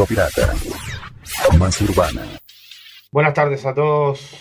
[0.00, 0.54] Circo Pirata.
[1.58, 2.22] Más urbana.
[3.12, 4.34] Buenas tardes a todos.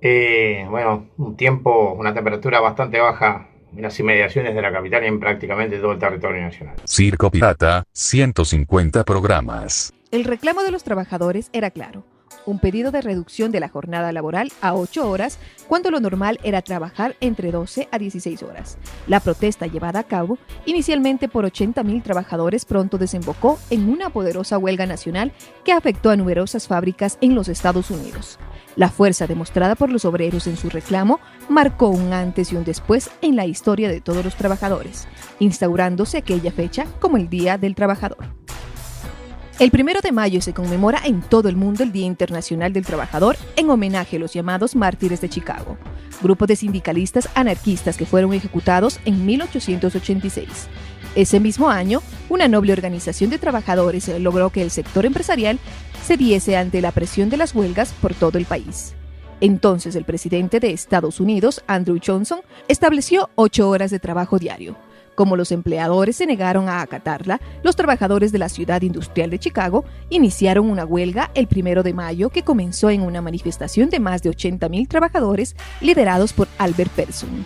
[0.00, 5.06] Eh, bueno, un tiempo, una temperatura bastante baja en las inmediaciones de la capital y
[5.06, 6.76] en prácticamente todo el territorio nacional.
[6.84, 9.92] Circo Pirata, 150 programas.
[10.10, 12.02] El reclamo de los trabajadores era claro
[12.46, 15.38] un pedido de reducción de la jornada laboral a 8 horas,
[15.68, 18.78] cuando lo normal era trabajar entre 12 a 16 horas.
[19.06, 24.86] La protesta llevada a cabo inicialmente por 80.000 trabajadores pronto desembocó en una poderosa huelga
[24.86, 25.32] nacional
[25.64, 28.38] que afectó a numerosas fábricas en los Estados Unidos.
[28.76, 33.10] La fuerza demostrada por los obreros en su reclamo marcó un antes y un después
[33.20, 38.40] en la historia de todos los trabajadores, instaurándose aquella fecha como el Día del Trabajador.
[39.60, 43.36] El primero de mayo se conmemora en todo el mundo el Día Internacional del Trabajador
[43.56, 45.76] en homenaje a los llamados mártires de Chicago,
[46.22, 50.48] grupo de sindicalistas anarquistas que fueron ejecutados en 1886.
[51.14, 55.58] Ese mismo año, una noble organización de trabajadores logró que el sector empresarial
[56.06, 58.94] cediese ante la presión de las huelgas por todo el país.
[59.42, 64.78] Entonces el presidente de Estados Unidos, Andrew Johnson, estableció ocho horas de trabajo diario,
[65.20, 69.84] como los empleadores se negaron a acatarla, los trabajadores de la ciudad industrial de Chicago
[70.08, 74.30] iniciaron una huelga el primero de mayo que comenzó en una manifestación de más de
[74.30, 77.44] 80.000 trabajadores liderados por Albert Persson.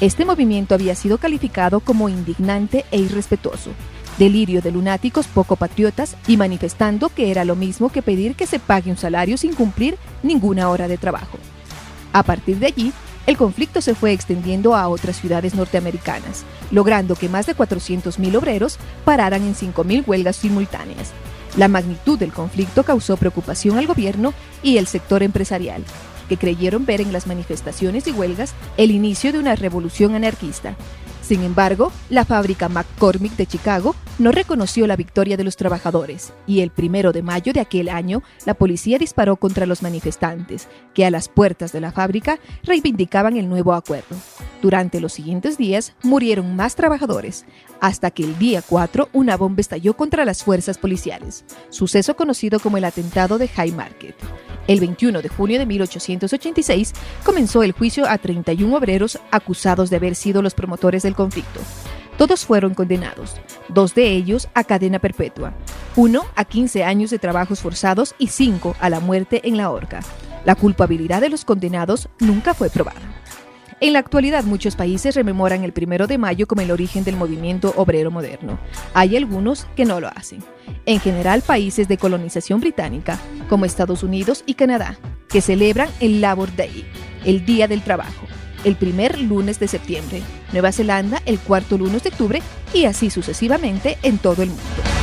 [0.00, 3.70] Este movimiento había sido calificado como indignante e irrespetuoso,
[4.18, 8.58] delirio de lunáticos poco patriotas y manifestando que era lo mismo que pedir que se
[8.58, 11.38] pague un salario sin cumplir ninguna hora de trabajo.
[12.12, 12.92] A partir de allí,
[13.26, 18.78] el conflicto se fue extendiendo a otras ciudades norteamericanas, logrando que más de 400.000 obreros
[19.04, 21.12] pararan en 5.000 huelgas simultáneas.
[21.56, 25.84] La magnitud del conflicto causó preocupación al gobierno y el sector empresarial,
[26.28, 30.76] que creyeron ver en las manifestaciones y huelgas el inicio de una revolución anarquista,
[31.24, 36.60] sin embargo, la fábrica McCormick de Chicago no reconoció la victoria de los trabajadores y
[36.60, 41.10] el primero de mayo de aquel año la policía disparó contra los manifestantes, que a
[41.10, 44.16] las puertas de la fábrica reivindicaban el nuevo acuerdo.
[44.60, 47.46] Durante los siguientes días murieron más trabajadores,
[47.80, 52.76] hasta que el día 4 una bomba estalló contra las fuerzas policiales, suceso conocido como
[52.76, 54.14] el atentado de High Market.
[54.66, 56.92] El 21 de junio de 1886
[57.22, 61.60] comenzó el juicio a 31 obreros acusados de haber sido los promotores del conflicto.
[62.16, 63.34] Todos fueron condenados,
[63.68, 65.52] dos de ellos a cadena perpetua,
[65.96, 70.00] uno a 15 años de trabajos forzados y cinco a la muerte en la horca.
[70.44, 73.00] La culpabilidad de los condenados nunca fue probada.
[73.84, 77.74] En la actualidad muchos países rememoran el primero de mayo como el origen del movimiento
[77.76, 78.58] obrero moderno.
[78.94, 80.42] Hay algunos que no lo hacen.
[80.86, 84.96] En general países de colonización británica, como Estados Unidos y Canadá,
[85.28, 86.86] que celebran el Labor Day,
[87.26, 88.24] el Día del Trabajo,
[88.64, 90.22] el primer lunes de septiembre,
[90.52, 92.40] Nueva Zelanda el cuarto lunes de octubre
[92.72, 94.93] y así sucesivamente en todo el mundo.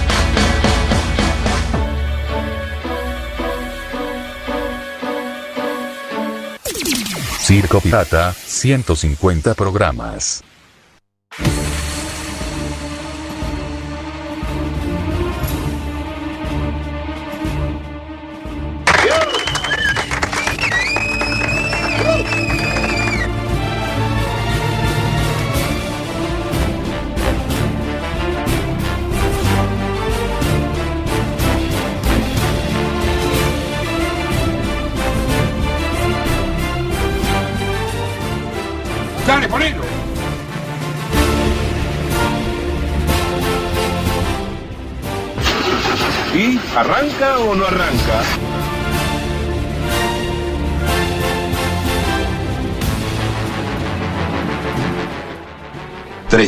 [7.52, 10.42] Circo Pirata, 150 programas.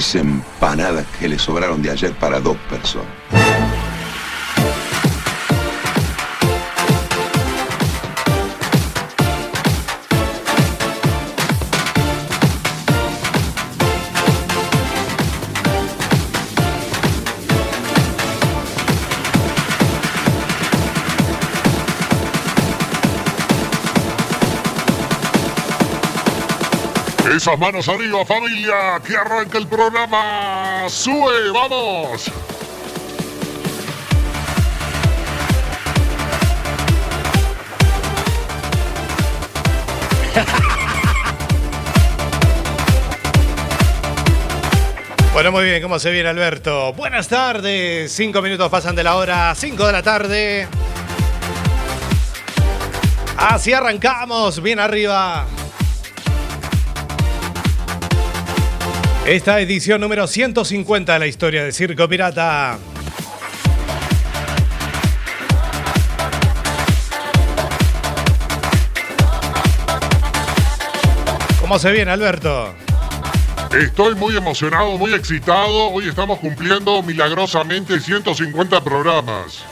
[0.04, 3.08] Tres empanadas que le sobraron de ayer para dos personas.
[27.44, 30.86] Esas manos arriba, familia, que arranca el programa.
[30.88, 32.32] ¡Sube, vamos!
[45.34, 46.94] Bueno, muy bien, ¿cómo se viene Alberto?
[46.94, 50.70] Buenas tardes, cinco minutos pasan de la hora, cinco de la tarde.
[53.36, 55.46] Así arrancamos, bien arriba.
[59.26, 62.78] Esta edición número 150 de la historia de Circo Pirata.
[71.62, 72.76] ¿Cómo se viene, Alberto?
[73.72, 75.92] Estoy muy emocionado, muy excitado.
[75.92, 79.64] Hoy estamos cumpliendo milagrosamente 150 programas.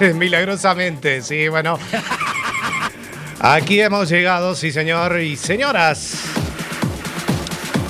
[0.14, 1.78] Milagrosamente, sí, bueno.
[3.38, 6.39] Aquí hemos llegado, sí, señor y señoras.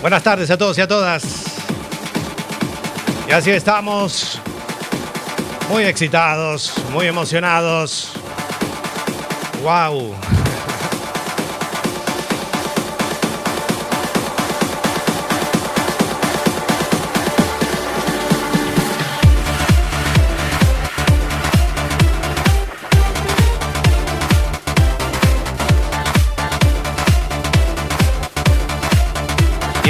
[0.01, 1.23] Buenas tardes a todos y a todas.
[3.29, 4.41] Y así estamos,
[5.69, 8.13] muy excitados, muy emocionados.
[9.63, 10.15] ¡Wow!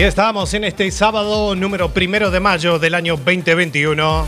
[0.01, 4.27] Y estamos en este sábado número primero de mayo del año 2021.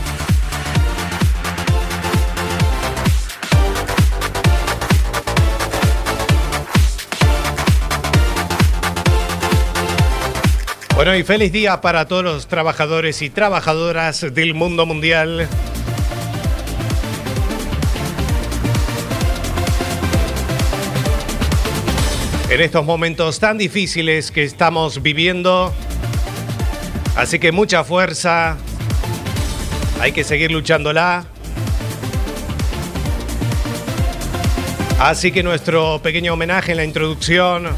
[10.93, 15.49] Bueno, y feliz día para todos los trabajadores y trabajadoras del mundo mundial.
[22.53, 25.73] En estos momentos tan difíciles que estamos viviendo.
[27.15, 28.57] Así que mucha fuerza.
[29.99, 31.25] Hay que seguir luchándola.
[34.99, 37.69] Así que nuestro pequeño homenaje en la introducción.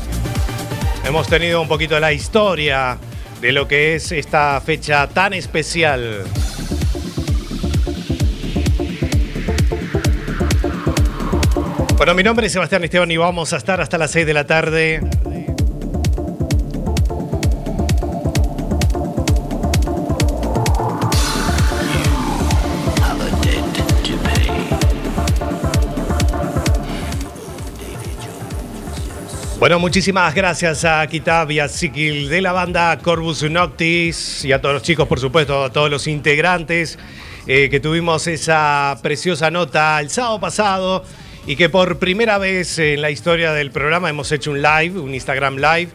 [1.05, 2.97] Hemos tenido un poquito de la historia
[3.39, 6.25] de lo que es esta fecha tan especial.
[11.97, 14.45] Bueno, mi nombre es Sebastián Esteban y vamos a estar hasta las 6 de la
[14.45, 15.01] tarde.
[29.57, 34.59] Bueno, muchísimas gracias a Kitab y a Sikil de la banda Corvus Noctis y a
[34.59, 36.99] todos los chicos, por supuesto, a todos los integrantes
[37.47, 41.03] eh, que tuvimos esa preciosa nota el sábado pasado
[41.47, 45.13] y que por primera vez en la historia del programa hemos hecho un live, un
[45.13, 45.89] Instagram live.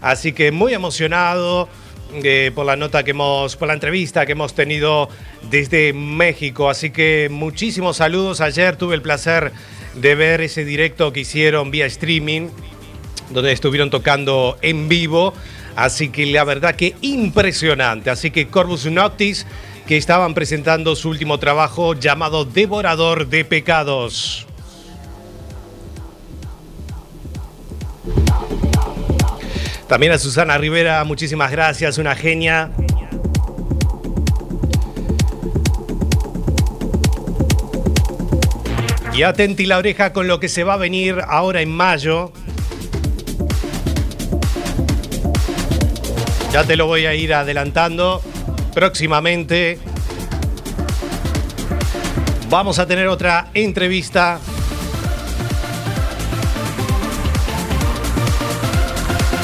[0.00, 1.68] Así que muy emocionado
[2.14, 5.08] eh, por la nota que hemos, por la entrevista que hemos tenido
[5.50, 6.68] desde México.
[6.68, 8.40] Así que muchísimos saludos.
[8.40, 9.52] Ayer tuve el placer
[9.94, 12.48] de ver ese directo que hicieron vía streaming,
[13.30, 15.34] donde estuvieron tocando en vivo.
[15.76, 18.10] Así que la verdad que impresionante.
[18.10, 19.46] Así que Corvus Noctis,
[19.86, 24.45] que estaban presentando su último trabajo llamado Devorador de Pecados.
[29.88, 32.70] También a Susana Rivera, muchísimas gracias, una genia.
[39.14, 42.32] Y atenti la oreja con lo que se va a venir ahora en mayo.
[46.52, 48.20] Ya te lo voy a ir adelantando.
[48.74, 49.78] Próximamente
[52.50, 54.40] vamos a tener otra entrevista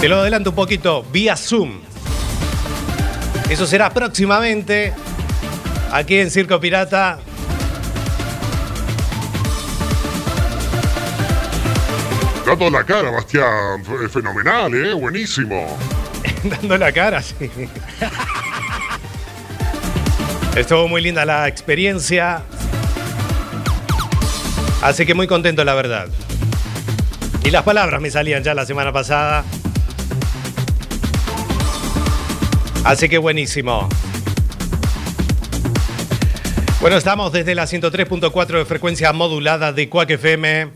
[0.03, 1.81] Te lo adelanto un poquito, vía Zoom.
[3.49, 4.93] Eso será próximamente
[5.93, 7.21] aquí en Circo Pirata.
[12.45, 13.85] Dando la cara, Bastián.
[14.11, 14.93] Fenomenal, ¿eh?
[14.93, 15.79] Buenísimo.
[16.43, 17.37] Dando la cara, sí.
[20.57, 22.43] Estuvo muy linda la experiencia.
[24.83, 26.09] Así que muy contento, la verdad.
[27.45, 29.45] Y las palabras me salían ya la semana pasada.
[32.85, 33.89] Así que buenísimo.
[36.81, 40.69] Bueno, estamos desde la 103.4 de frecuencia modulada de Cuac FM.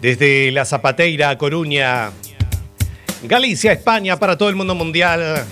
[0.00, 2.12] Desde la Zapateira, Coruña,
[3.24, 5.44] Galicia, España, para todo el mundo mundial.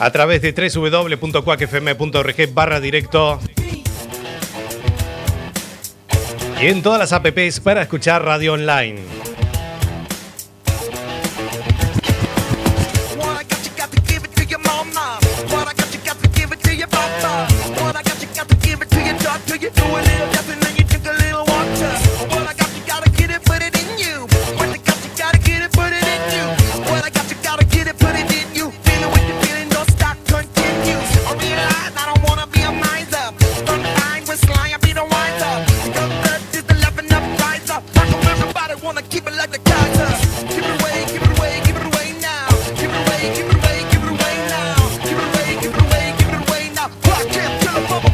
[0.00, 3.40] A través de www.cuacfm.org barra directo.
[6.62, 9.21] Y en todas las apps para escuchar radio online.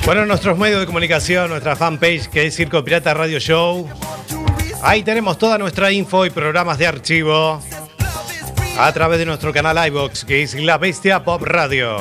[0.09, 3.87] Bueno, nuestros medios de comunicación, nuestra fanpage que es Circo Pirata Radio Show.
[4.83, 7.61] Ahí tenemos toda nuestra info y programas de archivo
[8.79, 11.99] a través de nuestro canal iBox que es La Bestia Pop Radio.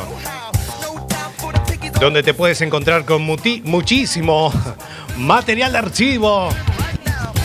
[2.00, 4.54] Donde te puedes encontrar con muchísimo
[5.18, 6.48] material de archivo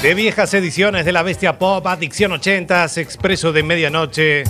[0.01, 4.45] de viejas ediciones de La Bestia Pop, Adicción 80s, Expreso de Medianoche,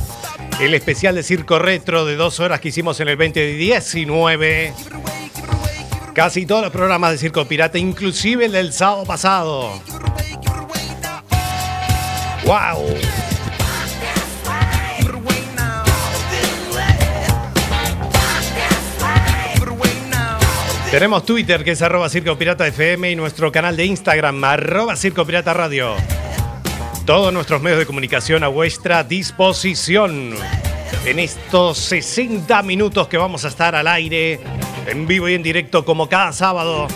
[0.60, 4.74] el especial de Circo Retro de dos horas que hicimos en el 2019
[6.14, 9.82] Casi todos los programas de Circo Pirata, inclusive el del sábado pasado.
[12.44, 12.94] ¡Wow!
[20.90, 25.24] Tenemos Twitter que es arroba Circo Pirata FM y nuestro canal de Instagram arroba Circo
[25.24, 25.94] Pirata Radio.
[27.06, 30.34] Todos nuestros medios de comunicación a vuestra disposición
[31.06, 34.40] en estos 60 minutos que vamos a estar al aire
[34.86, 36.86] en vivo y en directo como cada sábado.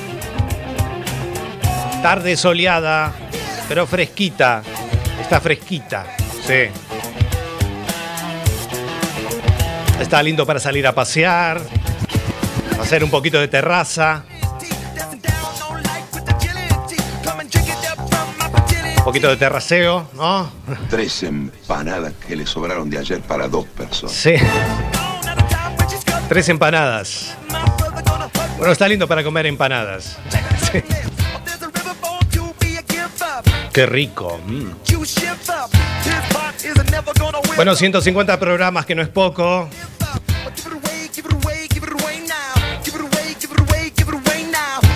[2.03, 3.13] Tarde soleada,
[3.69, 4.63] pero fresquita.
[5.21, 6.07] Está fresquita,
[6.47, 6.69] sí.
[10.01, 11.61] Está lindo para salir a pasear,
[12.81, 14.25] hacer un poquito de terraza.
[18.99, 20.51] Un poquito de terraceo, ¿no?
[20.91, 24.15] Tres empanadas que le sobraron de ayer para dos personas.
[24.15, 24.35] Sí.
[26.29, 27.37] Tres empanadas.
[28.59, 30.19] Bueno, está lindo para comer empanadas.
[33.73, 34.41] Qué rico.
[34.47, 34.71] Mm.
[37.57, 39.69] Bueno, 150 programas, que no es poco.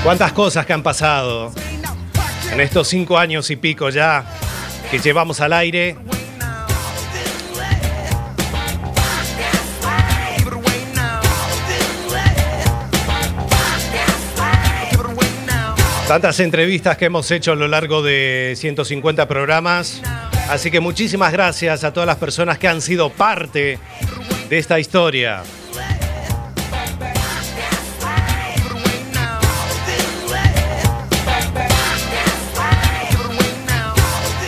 [0.03, 1.53] ¿Cuántas cosas que han pasado
[2.51, 4.25] en estos cinco años y pico ya
[4.91, 5.99] que llevamos al aire?
[16.11, 20.03] Tantas entrevistas que hemos hecho a lo largo de 150 programas.
[20.49, 23.79] Así que muchísimas gracias a todas las personas que han sido parte
[24.49, 25.45] de esta historia.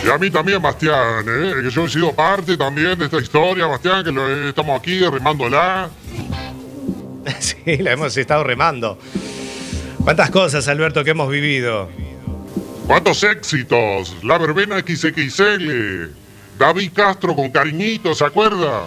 [0.05, 1.53] Y a mí también, Bastián, ¿eh?
[1.63, 5.89] que yo he sido parte también de esta historia, Bastián, que estamos aquí remándola.
[7.39, 8.99] Sí, la hemos estado remando.
[10.03, 11.89] ¿Cuántas cosas, Alberto, que hemos vivido?
[12.87, 14.13] ¿Cuántos éxitos?
[14.21, 16.11] La verbena XXL.
[16.59, 18.83] David Castro con cariñito, ¿se acuerda?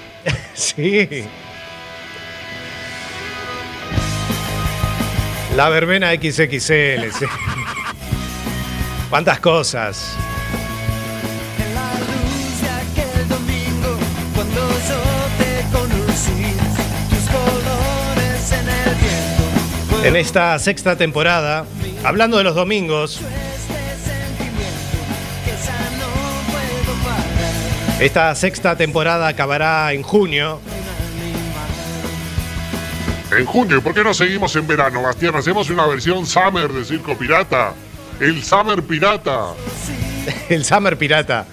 [0.54, 1.08] sí.
[5.54, 7.24] La verbena XXL, sí.
[9.10, 10.16] ¿Cuántas cosas?
[20.04, 21.64] En esta sexta temporada,
[22.04, 23.20] hablando de los domingos.
[28.00, 30.60] Esta sexta temporada acabará en junio.
[33.36, 35.34] En junio, ¿por qué no seguimos en verano, Bastián?
[35.34, 37.72] Hacemos una versión Summer de Circo Pirata.
[38.20, 39.48] El Summer Pirata.
[40.48, 41.44] El Summer Pirata.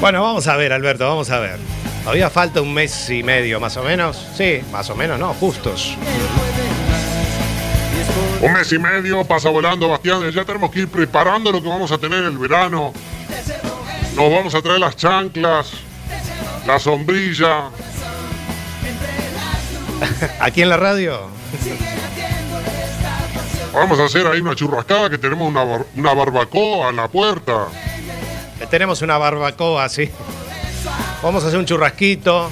[0.00, 1.58] Bueno, vamos a ver, Alberto, vamos a ver.
[2.02, 4.26] Todavía falta un mes y medio, más o menos.
[4.36, 5.96] Sí, más o menos, no, justos.
[8.42, 10.30] Un mes y medio pasa volando, Bastián.
[10.30, 12.92] Ya tenemos que ir preparando lo que vamos a tener el verano.
[14.14, 15.72] Nos vamos a traer las chanclas,
[16.66, 17.68] la sombrilla.
[20.40, 21.28] ¿Aquí en la radio?
[23.72, 25.62] Vamos a hacer ahí una churrascada que tenemos una,
[25.94, 27.68] una barbacoa en la puerta.
[28.70, 30.10] Tenemos una barbacoa, sí.
[31.22, 32.50] Vamos a hacer un churrasquito.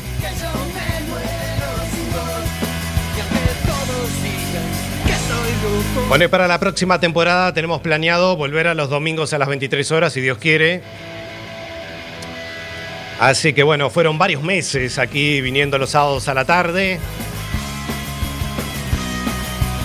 [6.09, 9.93] Bueno, y para la próxima temporada tenemos planeado volver a los domingos a las 23
[9.93, 10.81] horas, si Dios quiere.
[13.21, 16.99] Así que bueno, fueron varios meses aquí viniendo los sábados a la tarde.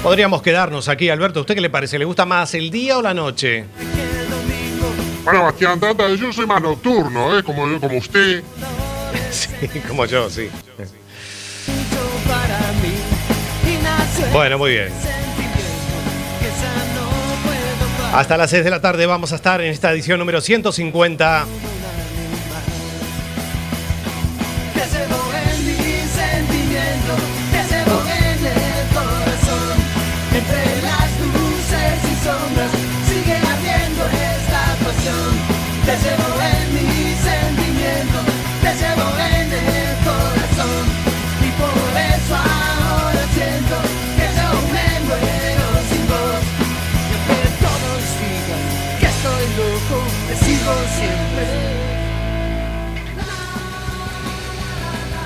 [0.01, 1.41] Podríamos quedarnos aquí, Alberto.
[1.41, 1.99] ¿Usted qué le parece?
[1.99, 3.65] ¿Le gusta más el día o la noche?
[5.25, 5.79] Bueno, Bastián,
[6.17, 7.43] yo soy más nocturno, ¿eh?
[7.43, 8.43] Como, como usted.
[9.31, 9.49] sí,
[9.87, 10.49] como yo, sí.
[14.31, 15.22] Bueno, muy bien.
[18.13, 21.47] Hasta las 6 de la tarde vamos a estar en esta edición número 150.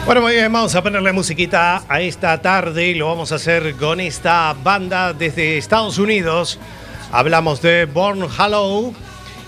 [0.07, 3.99] Bueno, muy bien, vamos a ponerle musiquita a esta tarde lo vamos a hacer con
[3.99, 6.57] esta banda desde Estados Unidos.
[7.11, 8.93] Hablamos de Born Hollow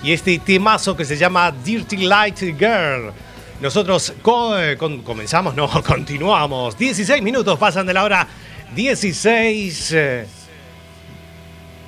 [0.04, 3.14] y este temazo que se llama Dirty Light Girl.
[3.62, 6.78] Nosotros co- eh, comenzamos, no, continuamos.
[6.78, 8.28] 16 minutos pasan de la hora
[8.76, 9.92] 16.
[9.94, 10.28] eh,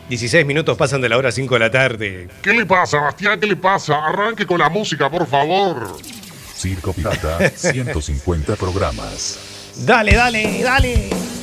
[0.07, 2.29] 16 minutos pasan de la hora 5 de la tarde.
[2.41, 3.37] ¿Qué le pasa, Bastián?
[3.39, 3.95] ¿Qué le pasa?
[4.05, 5.97] Arranque con la música, por favor.
[6.61, 9.39] Circo Pirata, 150 programas.
[9.77, 11.40] Dale, dale, dale.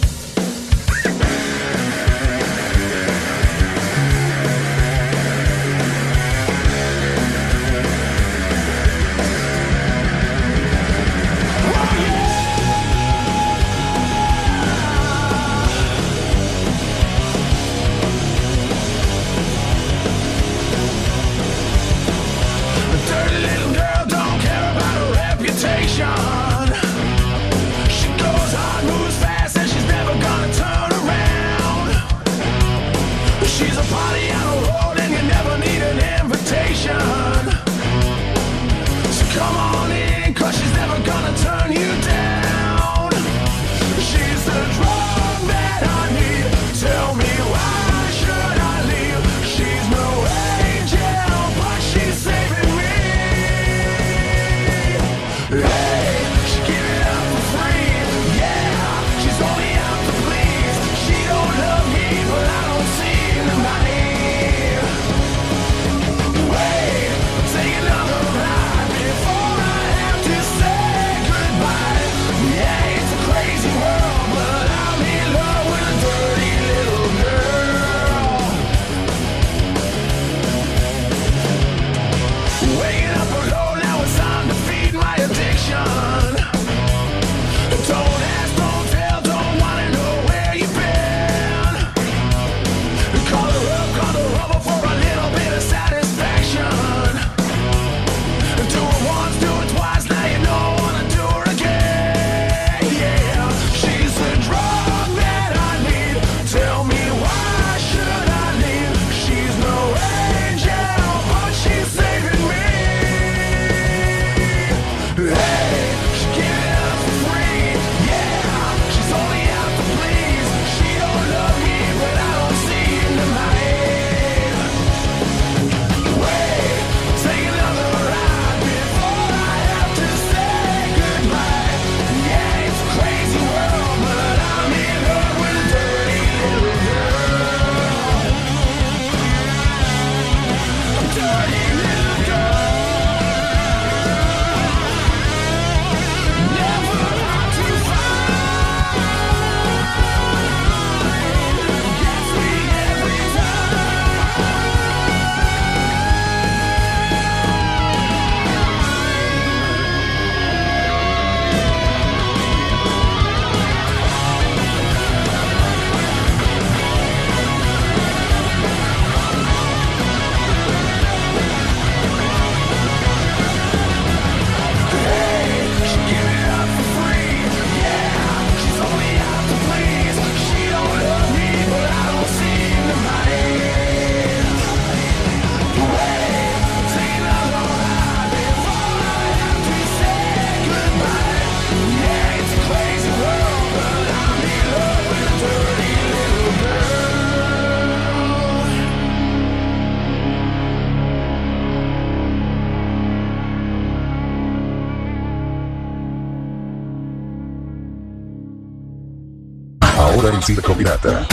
[210.48, 211.28] Circo Pirata.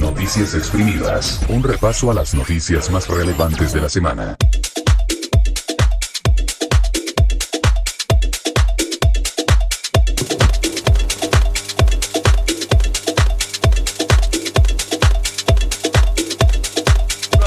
[0.00, 1.40] Noticias exprimidas.
[1.48, 4.36] Un repaso a las noticias más relevantes de la semana.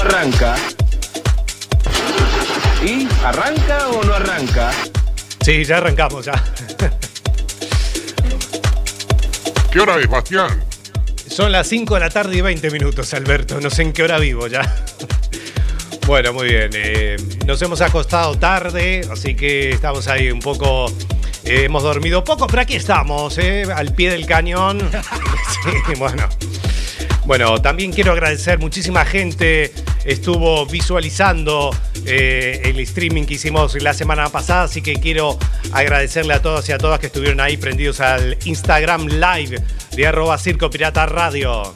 [0.00, 0.56] arranca.
[2.82, 4.70] ¿Y arranca o no arranca?
[5.42, 6.42] Sí, ya arrancamos, ya.
[9.70, 10.69] ¿Qué hora es, Bastián?
[11.30, 13.60] Son las 5 de la tarde y 20 minutos, Alberto.
[13.60, 14.84] No sé en qué hora vivo ya.
[16.06, 16.70] Bueno, muy bien.
[16.74, 17.16] eh,
[17.46, 20.86] nos hemos acostado tarde, así que estamos ahí un poco.
[21.44, 24.78] eh, hemos dormido poco, pero aquí estamos, eh, al pie del cañón.
[25.86, 26.26] Sí, bueno.
[27.26, 29.72] Bueno, también quiero agradecer, muchísima gente
[30.06, 31.70] estuvo visualizando
[32.06, 35.38] eh, el streaming que hicimos la semana pasada, así que quiero
[35.72, 39.62] agradecerle a todos y a todas que estuvieron ahí prendidos al Instagram Live
[40.00, 41.74] de arroba Circo Pirata Radio.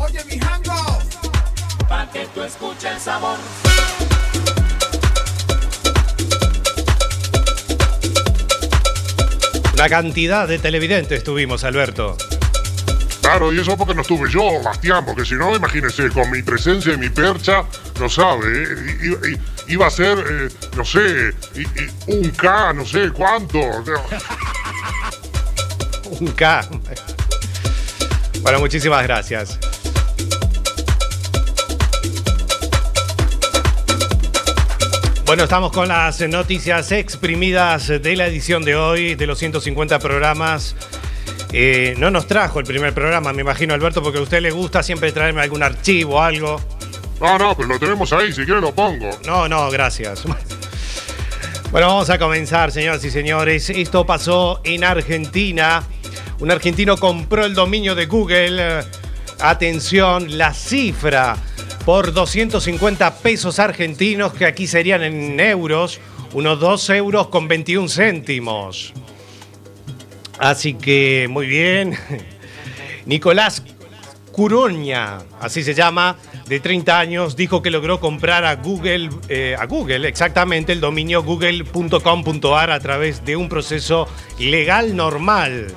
[0.00, 0.98] Oye, mi jango,
[1.88, 3.38] pa' que tú escuches el sabor.
[9.74, 12.16] Una cantidad de televidentes tuvimos, Alberto.
[13.20, 16.94] Claro, y eso porque no estuve yo, Bastián, porque si no, imagínese, con mi presencia
[16.94, 17.62] y mi percha,
[18.00, 19.38] no sabe, ¿eh?
[19.68, 21.32] Iba a ser, eh, no sé,
[22.08, 23.60] un K, no sé cuánto.
[26.18, 26.68] Un K.
[28.42, 29.58] Bueno, muchísimas gracias.
[35.24, 40.74] Bueno, estamos con las noticias exprimidas de la edición de hoy, de los 150 programas.
[41.52, 44.82] Eh, no nos trajo el primer programa, me imagino, Alberto, porque a usted le gusta
[44.82, 46.60] siempre traerme algún archivo o algo.
[47.20, 49.08] No, no, pero lo tenemos ahí, si quiere lo pongo.
[49.24, 50.24] No, no, gracias.
[51.70, 53.70] Bueno, vamos a comenzar, señoras y señores.
[53.70, 55.82] Esto pasó en Argentina.
[56.42, 58.80] Un argentino compró el dominio de Google.
[59.38, 61.36] Atención, la cifra
[61.84, 66.00] por 250 pesos argentinos, que aquí serían en euros,
[66.32, 68.92] unos 2 euros con 21 céntimos.
[70.40, 71.96] Así que, muy bien.
[73.06, 73.62] Nicolás
[74.32, 76.16] Curoña, así se llama,
[76.48, 81.22] de 30 años, dijo que logró comprar a Google, eh, a Google exactamente, el dominio
[81.22, 84.08] google.com.ar a través de un proceso
[84.40, 85.68] legal normal.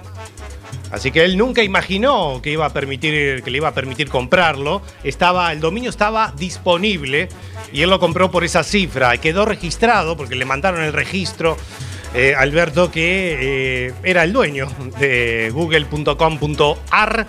[0.91, 4.81] Así que él nunca imaginó que iba a permitir, que le iba a permitir comprarlo.
[5.03, 7.29] Estaba, el dominio estaba disponible
[7.73, 9.17] y él lo compró por esa cifra.
[9.17, 11.57] Quedó registrado porque le mandaron el registro.
[12.13, 14.67] eh, Alberto que eh, era el dueño
[14.99, 17.27] de google.com.ar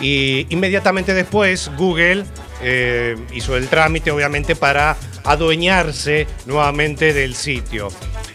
[0.00, 2.24] y inmediatamente después Google
[2.62, 7.88] eh, hizo el trámite obviamente para adueñarse nuevamente del sitio.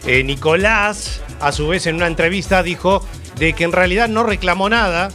[0.06, 3.06] Eh, Nicolás, a su vez, en una entrevista dijo
[3.38, 5.10] de que en realidad no reclamó nada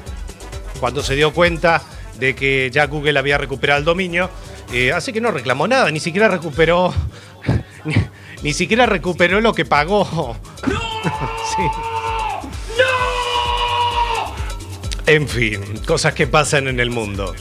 [0.79, 1.81] cuando se dio cuenta
[2.19, 4.29] de que ya Google había recuperado el dominio.
[4.73, 6.93] eh, así que no reclamó nada, ni siquiera recuperó.
[7.85, 7.95] Ni,
[8.43, 10.37] ni siquiera recuperó lo que pagó.
[11.55, 11.63] Sí.
[15.05, 17.33] En fin, cosas que pasan en el mundo.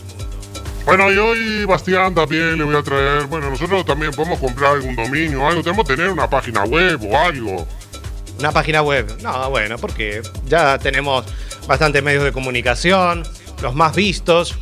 [0.87, 4.97] Bueno, y hoy Bastián también le voy a traer, bueno, nosotros también podemos comprar algún
[4.97, 7.67] dominio o algo, tenemos que tener una página web o algo.
[8.39, 9.19] Una página web.
[9.23, 11.25] No, bueno, porque ya tenemos
[11.67, 13.25] bastantes medios de comunicación,
[13.63, 14.55] los más vistos,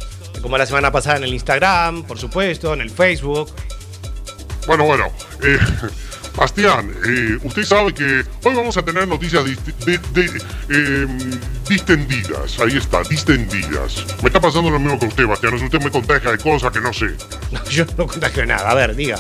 [0.42, 3.50] como la semana pasada en el Instagram, por supuesto, en el Facebook.
[4.66, 5.06] Bueno, bueno,
[5.42, 5.58] eh,
[6.36, 11.06] Bastián, eh, usted sabe que hoy vamos a tener noticias de- de- eh,
[11.68, 14.04] distendidas, ahí está, distendidas.
[14.22, 16.92] Me está pasando lo mismo que usted, Bastián, usted me contagia de cosas que no
[16.92, 17.06] sé.
[17.52, 18.70] No, yo no contagio nada.
[18.70, 19.16] A ver, diga.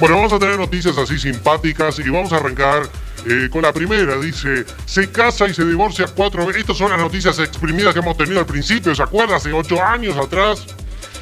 [0.00, 2.82] Bueno, vamos a tener noticias así simpáticas y vamos a arrancar
[3.26, 4.16] eh, con la primera.
[4.16, 6.62] Dice, se casa y se divorcia cuatro veces.
[6.62, 9.36] Estas son las noticias exprimidas que hemos tenido al principio, ¿se acuerda?
[9.36, 10.66] Hace ocho años atrás.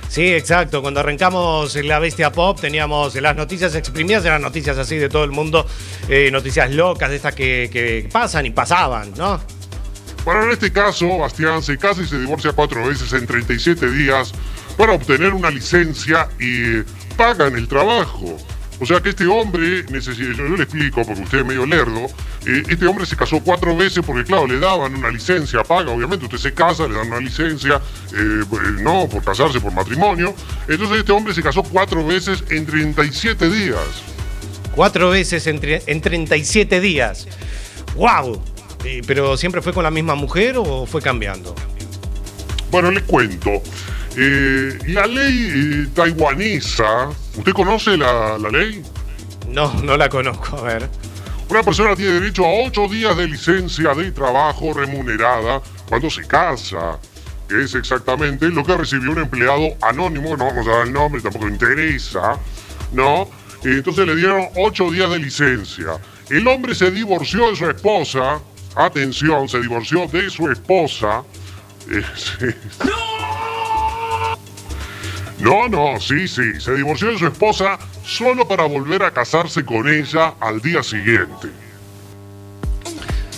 [0.09, 0.81] Sí, exacto.
[0.81, 5.31] Cuando arrancamos la Bestia Pop teníamos las noticias exprimidas, eran noticias así de todo el
[5.31, 5.67] mundo,
[6.09, 9.41] eh, noticias locas de estas que, que pasan y pasaban, ¿no?
[10.25, 14.33] Bueno, en este caso, Bastián se casa y se divorcia cuatro veces en 37 días
[14.77, 16.83] para obtener una licencia y
[17.17, 18.39] pagan el trabajo.
[18.83, 22.07] O sea que este hombre yo, le explico porque usted es medio lerdo,
[22.45, 26.25] eh, este hombre se casó cuatro veces porque claro, le daban una licencia, paga, obviamente
[26.25, 30.35] usted se casa, le dan una licencia, eh, eh, no por casarse, por matrimonio.
[30.67, 34.03] Entonces este hombre se casó cuatro veces en 37 días.
[34.75, 37.29] Cuatro veces en, en 37 días.
[37.95, 38.43] ¡Wow!
[38.85, 41.55] Eh, ¿Pero siempre fue con la misma mujer o fue cambiando?
[42.73, 43.63] Bueno, le cuento.
[44.17, 48.83] Eh, la ley eh, taiwanesa, ¿usted conoce la, la ley?
[49.49, 50.89] No, no la conozco, a ver.
[51.49, 56.99] Una persona tiene derecho a ocho días de licencia de trabajo remunerada cuando se casa,
[57.47, 61.21] que es exactamente lo que recibió un empleado anónimo, no vamos a dar el nombre,
[61.21, 62.39] tampoco interesa,
[62.93, 63.29] ¿no?
[63.63, 65.99] Entonces le dieron ocho días de licencia.
[66.31, 68.41] El hombre se divorció de su esposa,
[68.75, 71.23] atención, se divorció de su esposa.
[71.91, 72.55] Eh.
[72.85, 73.12] No,
[75.69, 80.35] no, sí, sí, se divorció de su esposa solo para volver a casarse con ella
[80.41, 81.49] al día siguiente.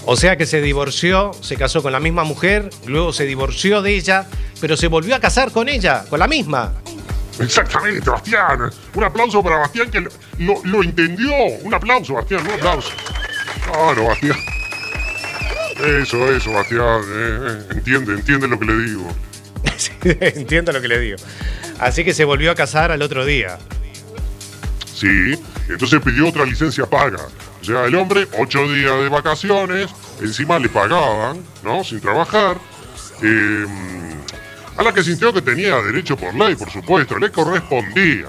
[0.07, 3.97] O sea que se divorció, se casó con la misma mujer, luego se divorció de
[3.97, 4.27] ella,
[4.61, 6.75] pero se volvió a casar con ella, con la misma.
[7.41, 8.71] Exactamente, Bastián.
[8.95, 10.11] Un aplauso para Bastián que lo,
[10.65, 11.33] lo entendió.
[11.63, 12.91] Un aplauso, Bastián, un aplauso.
[13.65, 14.39] Claro, Bastián.
[16.03, 17.01] Eso, eso, Bastián.
[17.09, 19.09] eh, eh, entiende, entiende lo que le digo.
[19.77, 21.17] Sí, Entiendo lo que le digo.
[21.85, 23.59] Así que se volvió a casar al otro día.
[24.95, 27.19] Sí, entonces pidió otra licencia paga.
[27.61, 31.85] O sea, el hombre, ocho días de vacaciones, encima le pagaban, ¿no?
[31.85, 32.57] Sin trabajar.
[33.21, 33.67] Eh,
[34.79, 38.29] a la que sintió que tenía derecho por ley, por supuesto, le correspondía.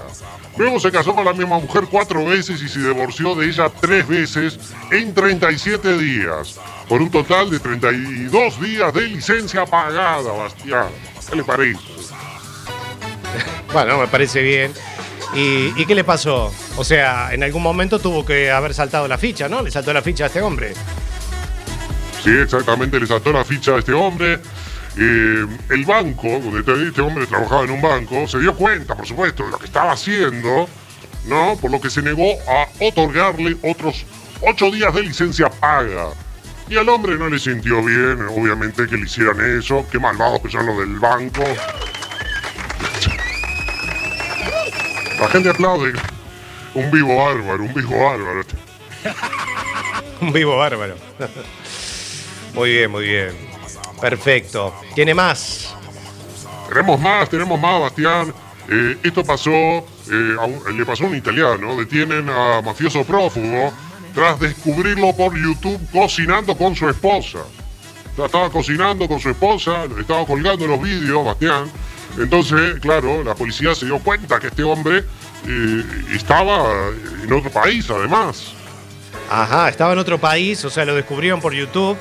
[0.58, 4.06] Luego se casó con la misma mujer cuatro veces y se divorció de ella tres
[4.06, 4.58] veces
[4.90, 10.88] en 37 días, por un total de 32 días de licencia pagada, Bastián.
[11.30, 11.95] ¿Qué le parece?
[13.72, 14.72] Bueno, me parece bien.
[15.34, 16.52] ¿Y, qué le pasó?
[16.76, 19.62] O sea, en algún momento tuvo que haber saltado la ficha, ¿no?
[19.62, 20.72] Le saltó la ficha a este hombre.
[22.22, 24.40] Sí, exactamente, le saltó la ficha a este hombre.
[24.98, 29.06] Eh, el banco, donde este- este hombre trabajaba en un banco, se dio cuenta, por
[29.06, 30.68] supuesto, de lo que estaba haciendo,
[31.26, 31.56] ¿no?
[31.60, 34.06] Por lo que se negó a otorgarle otros
[34.40, 36.08] ocho días de licencia paga.
[36.68, 39.86] Y al hombre no le sintió bien, obviamente, que le hicieran eso.
[39.92, 41.44] Qué malvados que son los del banco.
[45.20, 45.92] La gente aplaude.
[46.74, 48.42] Un vivo bárbaro, un vivo bárbaro.
[50.20, 50.96] Un vivo bárbaro.
[52.54, 53.30] Muy bien, muy bien.
[54.00, 54.74] Perfecto.
[54.94, 55.74] ¿Tiene más?
[56.68, 58.34] Tenemos más, tenemos más, Bastián.
[58.68, 61.76] Eh, esto pasó, eh, a le pasó a un italiano.
[61.76, 63.72] Detienen a mafioso prófugo
[64.14, 67.40] tras descubrirlo por YouTube cocinando con su esposa.
[68.16, 71.70] Estaba cocinando con su esposa, estaba colgando los vídeos, Bastián.
[72.18, 75.04] Entonces, claro, la policía se dio cuenta que este hombre
[75.46, 76.90] eh, estaba
[77.22, 78.52] en otro país, además.
[79.30, 81.96] Ajá, estaba en otro país, o sea, lo descubrieron por YouTube.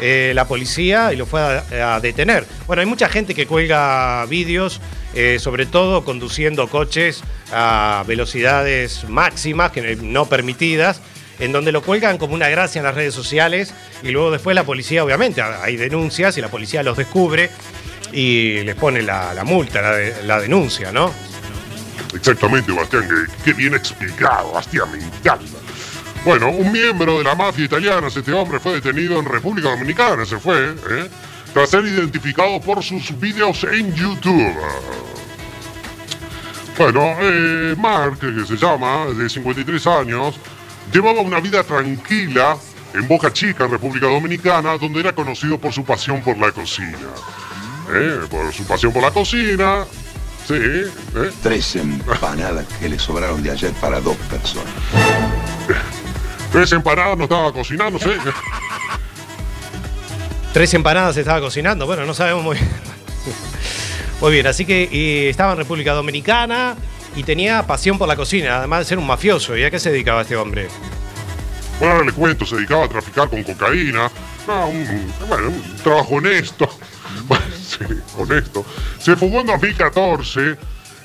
[0.00, 2.44] eh, la policía y lo fue a, detener.
[2.66, 4.80] Bueno, hay mucha gente que cuelga vídeos,
[5.14, 7.22] eh, sobre todo conduciendo coches
[7.52, 11.00] a velocidades máximas, que no permitidas,
[11.38, 13.72] en donde lo cuelgan como una gracia en las redes sociales
[14.02, 17.50] y luego después la policía, obviamente, hay denuncias y la policía los descubre
[18.14, 21.12] y les pone la, multa, la, de- la denuncia, ¿no?
[22.14, 23.08] Exactamente, Bastián,
[23.44, 24.98] que bien explicado, Bastián, me.
[26.24, 30.38] Bueno, un miembro de la mafia italiana, este hombre fue detenido en República Dominicana, se
[30.38, 31.08] fue, ¿eh?
[31.52, 34.54] tras ser identificado por sus videos en YouTube.
[36.78, 40.34] Bueno, eh, Mark, que se llama, de 53 años,
[40.92, 42.56] llevaba una vida tranquila
[42.94, 46.98] en Boca Chica, República Dominicana, donde era conocido por su pasión por la cocina.
[47.92, 48.20] ¿Eh?
[48.30, 49.84] Por su pasión por la cocina,
[50.46, 51.30] sí, ¿eh?
[51.42, 54.72] Tres empanadas que le sobraron de ayer para dos personas.
[56.52, 58.10] Tres empanadas no estaba cocinando, ¿sí?
[60.52, 62.70] Tres empanadas estaba cocinando, bueno, no sabemos muy bien.
[64.20, 66.76] Muy bien, así que y estaba en República Dominicana
[67.16, 69.56] y tenía pasión por la cocina, además de ser un mafioso.
[69.56, 70.68] ¿Y a qué se dedicaba este hombre?
[71.78, 74.10] Bueno, ahora le cuento, se dedicaba a traficar con cocaína.
[74.46, 76.68] No, un, bueno, un trabajo honesto.
[77.26, 77.43] Bueno,
[78.18, 78.64] honesto.
[78.98, 80.56] Se fugó en 2014.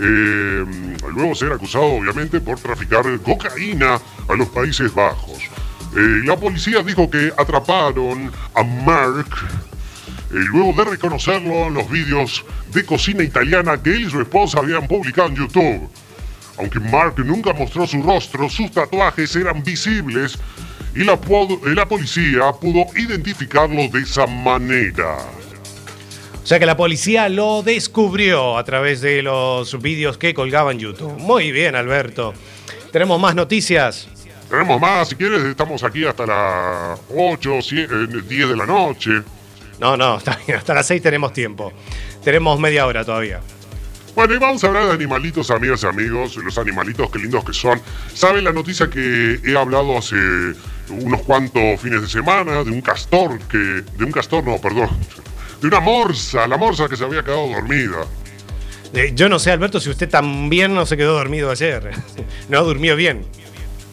[0.02, 0.66] eh,
[1.14, 5.40] luego ser acusado, obviamente, por traficar cocaína a los Países Bajos.
[5.96, 9.28] Eh, la policía dijo que atraparon a Mark
[10.32, 14.20] eh, luego de reconocerlo en los vídeos de cocina italiana que él y su
[14.56, 15.90] habían publicado en YouTube.
[16.60, 20.38] Aunque Mark nunca mostró su rostro, sus tatuajes eran visibles
[20.96, 21.20] y la,
[21.74, 25.18] la policía pudo identificarlo de esa manera.
[26.44, 30.80] O sea que la policía lo descubrió a través de los vídeos que colgaba en
[30.80, 31.18] YouTube.
[31.18, 32.34] Muy bien, Alberto.
[32.92, 34.08] Tenemos más noticias.
[34.50, 37.60] Tenemos más, si quieres, estamos aquí hasta las 8,
[38.28, 39.12] 10 de la noche.
[39.80, 40.14] No, no,
[40.56, 41.72] hasta las 6 tenemos tiempo.
[42.24, 43.42] Tenemos media hora todavía.
[44.16, 47.54] Bueno, y vamos a hablar de animalitos, amigas y amigos, los animalitos, qué lindos que
[47.54, 47.80] son.
[48.14, 50.16] ¿Saben la noticia que he hablado hace
[50.90, 53.58] unos cuantos fines de semana de un castor que...
[53.58, 54.90] De un castor, no, perdón.
[55.62, 58.06] De una morsa, la morsa que se había quedado dormida.
[58.94, 61.92] Eh, yo no sé, Alberto, si usted también no se quedó dormido ayer.
[62.50, 63.26] No durmió bien.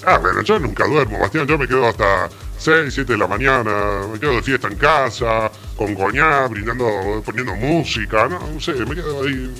[0.06, 4.02] Ah, bueno, yo nunca duermo, Bastián, yo me quedo hasta 6, 7 de la mañana,
[4.10, 8.94] me quedo de fiesta en casa, con coñac, brindando, poniendo música, no, no sé, me
[8.94, 9.52] quedo ahí.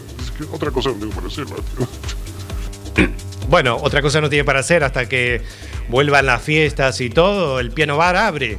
[0.50, 3.16] Otra cosa no tengo para hacer, Bastián.
[3.48, 5.40] Bueno, otra cosa no tiene para hacer hasta que
[5.88, 7.60] vuelvan las fiestas y todo.
[7.60, 8.58] El piano bar abre.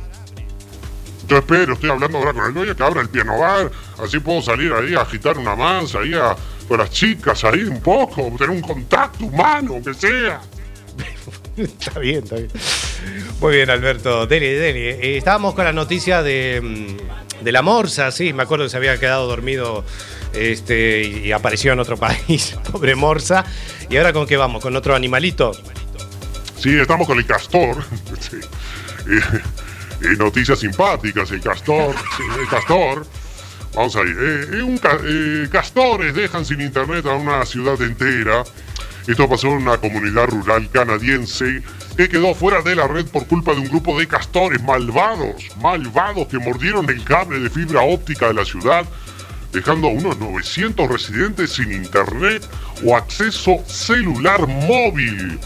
[1.27, 3.69] Yo espero, estoy hablando ahora con el dueño que abra el piano bar,
[4.01, 6.35] así puedo salir ahí a agitar una mansa, ahí a,
[6.67, 10.39] con las chicas ahí un poco, tener un contacto humano, aunque sea.
[11.57, 12.49] está bien, está bien.
[13.41, 14.25] Muy bien, Alberto.
[14.25, 14.89] Dele, dele.
[14.91, 18.77] Eh, estábamos con la noticia de, mm, de la morsa, sí, me acuerdo que se
[18.77, 19.83] había quedado dormido
[20.33, 22.57] este, y apareció en otro país.
[22.71, 23.43] Pobre morsa.
[23.89, 24.61] ¿Y ahora con qué vamos?
[24.61, 25.51] ¿Con otro animalito?
[26.57, 27.83] Sí, estamos con el castor.
[28.19, 28.37] Sí.
[29.09, 29.21] Eh,
[30.17, 31.95] noticias simpáticas, el castor.
[32.39, 33.05] el castor.
[33.73, 34.09] Vamos ahí.
[34.09, 38.43] Eh, eh, un eh, castores dejan sin internet a una ciudad entera.
[39.07, 41.61] Esto pasó en una comunidad rural canadiense
[41.95, 46.27] que quedó fuera de la red por culpa de un grupo de castores malvados, malvados
[46.27, 48.85] que mordieron el cable de fibra óptica de la ciudad,
[49.53, 52.45] dejando a unos 900 residentes sin internet
[52.83, 55.39] o acceso celular móvil.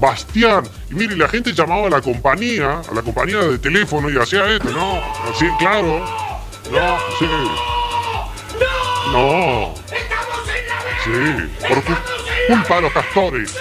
[0.00, 4.18] Bastián, y mire, la gente llamaba a la compañía, a la compañía de teléfono y
[4.18, 5.00] hacía esto, ¿no?
[5.30, 6.04] Así, claro.
[6.70, 7.26] No, sí.
[9.12, 9.74] No.
[11.04, 11.10] Sí,
[11.68, 11.92] por cu-
[12.48, 13.54] culpa de los castores.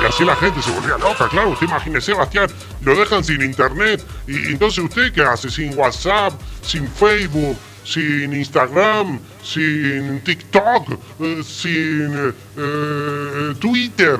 [0.00, 1.50] Y así la gente se volvía loca, claro.
[1.50, 2.48] Usted imagínese, Bastián,
[2.82, 4.04] lo dejan sin internet.
[4.26, 5.50] Y entonces usted qué hace?
[5.50, 7.56] Sin WhatsApp, sin Facebook,
[7.88, 14.18] sin Instagram, sin TikTok, eh, sin eh, eh, Twitter,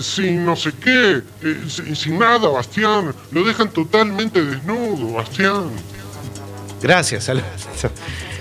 [0.00, 1.22] sin no sé qué,
[1.68, 3.12] sin, nada, Bastián.
[3.32, 5.70] Lo dejan totalmente desnudo, Bastián.
[6.80, 7.90] Gracias, Alberto.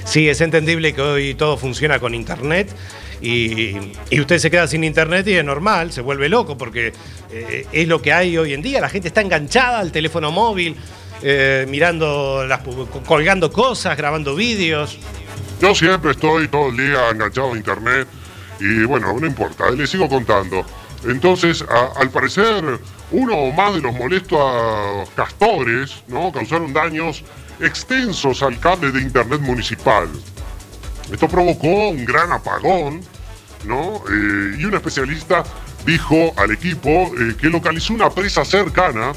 [0.05, 2.69] Sí, es entendible que hoy todo funciona con internet
[3.19, 3.75] y,
[4.11, 6.93] y usted se queda sin internet y es normal, se vuelve loco porque
[7.73, 8.79] es lo que hay hoy en día.
[8.79, 10.77] La gente está enganchada al teléfono móvil,
[11.21, 12.61] eh, mirando, las,
[13.05, 14.97] colgando cosas, grabando vídeos.
[15.61, 18.07] Yo siempre estoy todo el día enganchado a internet
[18.59, 20.65] y bueno, no importa, le sigo contando.
[21.05, 21.63] Entonces,
[21.95, 22.79] al parecer,
[23.11, 26.31] uno o más de los molestos castores, ¿no?
[26.31, 27.23] Causaron daños
[27.59, 30.07] extensos al cable de internet municipal.
[31.11, 33.01] Esto provocó un gran apagón,
[33.65, 34.03] ¿no?
[34.09, 35.43] Eh, y un especialista
[35.85, 39.13] dijo al equipo eh, que localizó una presa cercana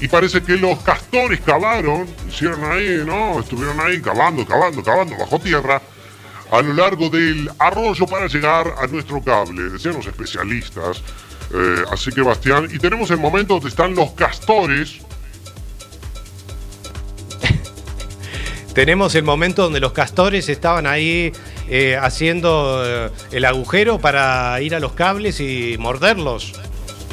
[0.00, 3.40] y parece que los castores cavaron, hicieron ahí, ¿no?
[3.40, 5.80] Estuvieron ahí cavando, cavando, cavando bajo tierra
[6.50, 11.02] a lo largo del arroyo para llegar a nuestro cable, decían los especialistas.
[11.52, 15.00] Eh, así que Bastián, y tenemos el momento donde están los castores,
[18.74, 21.32] Tenemos el momento donde los castores estaban ahí
[21.68, 26.54] eh, haciendo eh, el agujero para ir a los cables y morderlos.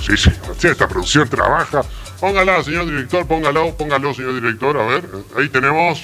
[0.02, 1.84] Sí, sí, Bastián, esta producción trabaja.
[2.22, 5.04] Póngala, señor director, póngalo, póngalo, señor director, a ver,
[5.38, 6.04] ahí tenemos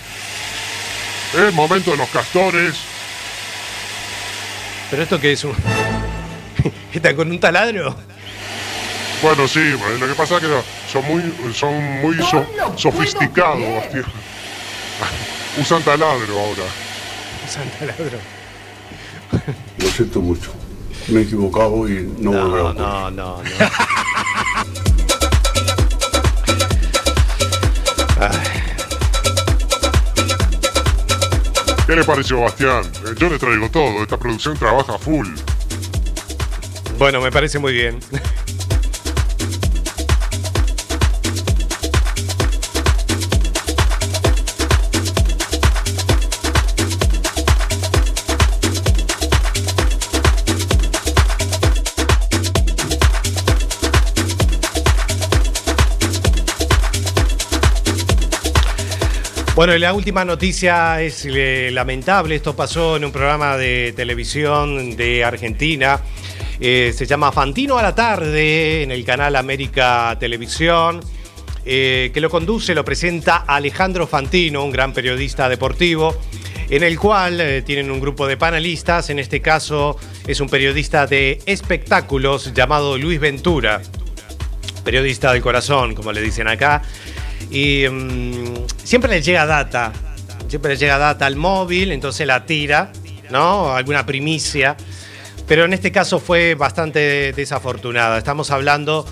[1.37, 2.73] el momento de los castores.
[4.89, 5.53] ¿Pero esto qué es un...
[6.93, 7.95] ¿Está con un taladro?
[9.21, 9.59] Bueno, sí,
[9.99, 10.47] lo que pasa es que
[10.91, 13.83] son muy, son muy so- sofisticados.
[15.61, 16.63] Usan taladro ahora.
[17.47, 18.17] Usan taladro.
[19.77, 20.51] Lo siento mucho.
[21.09, 23.13] Me he equivocado y no, volverá a No, ocurrir.
[23.15, 23.43] no, no.
[31.87, 32.83] ¿Qué le pareció, Bastián?
[32.83, 35.29] Eh, yo le traigo todo, esta producción trabaja full.
[36.99, 37.99] Bueno, me parece muy bien.
[59.57, 62.35] Bueno, y la última noticia es eh, lamentable.
[62.35, 65.99] Esto pasó en un programa de televisión de Argentina.
[66.59, 70.99] Eh, se llama Fantino a la tarde en el canal América Televisión,
[71.65, 76.15] eh, que lo conduce, lo presenta Alejandro Fantino, un gran periodista deportivo,
[76.69, 79.09] en el cual eh, tienen un grupo de panelistas.
[79.09, 79.97] En este caso
[80.27, 83.81] es un periodista de espectáculos llamado Luis Ventura,
[84.83, 86.83] periodista del corazón, como le dicen acá.
[87.49, 89.93] Y mm, siempre le llega data,
[90.47, 92.91] siempre le llega data al móvil, entonces la tira,
[93.29, 93.75] ¿no?
[93.75, 94.75] Alguna primicia.
[95.47, 98.17] Pero en este caso fue bastante desafortunada.
[98.17, 99.05] Estamos hablando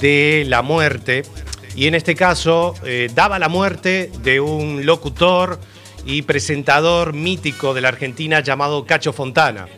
[0.00, 1.22] de la muerte.
[1.74, 5.58] Y en este caso eh, daba la muerte de un locutor
[6.04, 9.68] y presentador mítico de la Argentina llamado Cacho Fontana.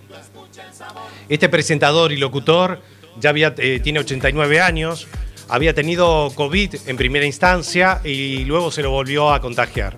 [1.28, 2.80] Este presentador y locutor
[3.20, 5.06] ya eh, tiene 89 años,
[5.48, 9.96] había tenido COVID en primera instancia y luego se lo volvió a contagiar.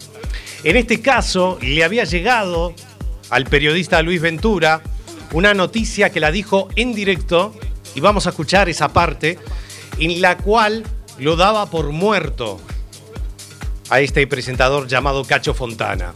[0.64, 2.74] En este caso, le había llegado
[3.30, 4.82] al periodista Luis Ventura
[5.32, 7.54] una noticia que la dijo en directo,
[7.94, 9.38] y vamos a escuchar esa parte,
[9.98, 10.84] en la cual
[11.18, 12.60] lo daba por muerto
[13.90, 16.12] a este presentador llamado Cacho Fontana.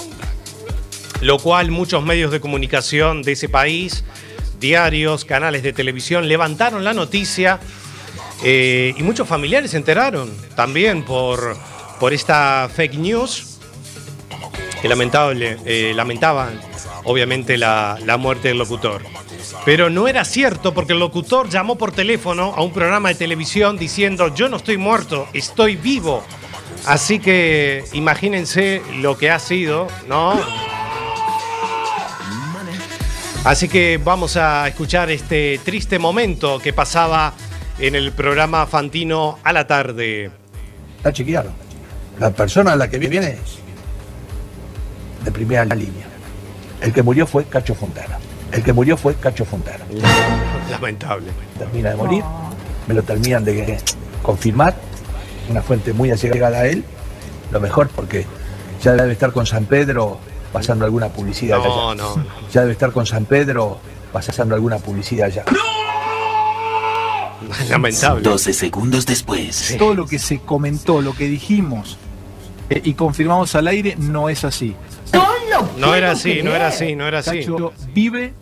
[1.21, 4.05] Lo cual muchos medios de comunicación de ese país,
[4.59, 7.61] diarios, canales de televisión, levantaron la noticia
[8.43, 11.57] eh, y muchos familiares se enteraron también por,
[11.99, 13.59] por esta fake news
[14.81, 16.59] que lamentable, eh, lamentaban
[17.05, 19.03] obviamente la, la muerte del locutor.
[19.65, 23.77] Pero no era cierto porque el locutor llamó por teléfono a un programa de televisión
[23.77, 26.25] diciendo yo no estoy muerto, estoy vivo.
[26.87, 30.41] Así que imagínense lo que ha sido, ¿no?
[33.45, 37.35] Así que vamos a escuchar este triste momento que pasaba
[37.81, 40.31] en el programa Fantino a la tarde.
[40.99, 41.51] Está chequeado.
[42.19, 43.39] La persona a la que viene
[45.25, 46.07] de primera línea.
[46.81, 48.19] El que murió fue Cacho Fontana.
[48.53, 49.85] El que murió fue Cacho Fontana.
[50.71, 51.29] Lamentable.
[51.59, 52.25] Termina de morir.
[52.87, 53.79] Me lo terminan de
[54.23, 54.75] confirmar.
[55.49, 56.85] Una fuente muy allegada a él.
[57.51, 58.27] Lo mejor porque
[58.83, 60.19] ya debe estar con San Pedro
[60.53, 62.03] pasando alguna publicidad No, allá.
[62.03, 62.25] no, no.
[62.53, 63.79] Ya debe estar con San Pedro
[64.13, 65.45] pasando alguna publicidad allá.
[67.71, 68.23] Lamentable.
[68.23, 69.77] 12 segundos después.
[69.79, 71.97] Todo lo que se comentó, lo que dijimos
[72.69, 74.75] eh, y confirmamos al aire no es así.
[75.79, 77.41] No era así, no era así, no era así.
[77.41, 78.33] Cacho vive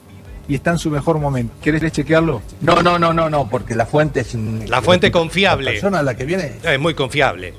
[0.46, 1.54] y está en su mejor momento.
[1.62, 2.42] ¿Querés chequearlo?
[2.60, 4.34] No, no, no, no, no, porque la fuente es.
[4.68, 5.64] La fuente confiable.
[5.64, 7.54] La persona a la que viene Es muy confiable.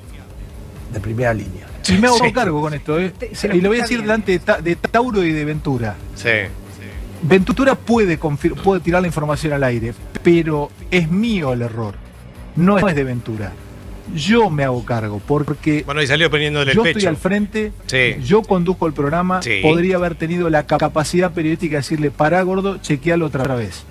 [0.92, 1.66] de primera línea.
[1.88, 2.32] Y me hago Sí.
[2.32, 3.12] cargo con esto, ¿eh?
[3.52, 5.96] Y lo voy a decir delante de, Ta- de Tauro y de Ventura.
[6.14, 6.28] Sí.
[7.22, 8.16] Ventura puede
[8.82, 9.92] tirar la información al aire,
[10.22, 11.94] pero es mío el error.
[12.56, 13.52] No es de Ventura.
[14.14, 16.98] Yo me hago cargo porque Bueno, y salió poniéndole el yo pecho.
[16.98, 18.16] estoy al frente, Sí.
[18.24, 19.60] yo conduzco el programa, Sí.
[19.62, 23.84] podría haber tenido la ca- capacidad periodística de decirle, pará gordo, chequealo otra vez.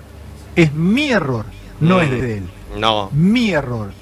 [0.56, 1.46] Es mi error,
[1.80, 2.00] no Mm.
[2.00, 2.42] es de él.
[2.78, 3.08] No.
[3.12, 3.92] Mi error.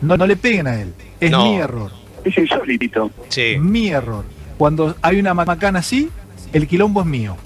[0.00, 1.44] No, no le peguen a él, es No.
[1.44, 1.90] mi error.
[2.24, 3.10] Es insólito.
[3.28, 3.56] Sí.
[3.58, 4.24] Mi error.
[4.56, 6.10] Cuando hay una ma- macana así,
[6.52, 7.36] el quilombo es mío.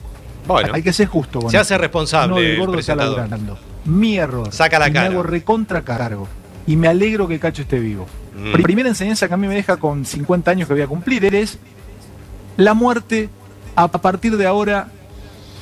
[0.47, 0.75] Bueno.
[0.75, 3.17] Hay que ser justo con Se hace responsable No, el el gordo está presentador.
[3.31, 3.59] laburando.
[3.85, 4.53] Mi error.
[4.53, 5.09] Saca la Y cara.
[5.09, 6.27] Me hago recontra cargo.
[6.67, 8.07] Y me alegro que Cacho esté vivo.
[8.37, 8.53] Mm.
[8.53, 11.25] Pri- Primera enseñanza que a mí me deja con 50 años que voy a cumplir
[11.35, 11.59] es
[12.57, 13.29] la muerte,
[13.77, 14.89] a partir de ahora,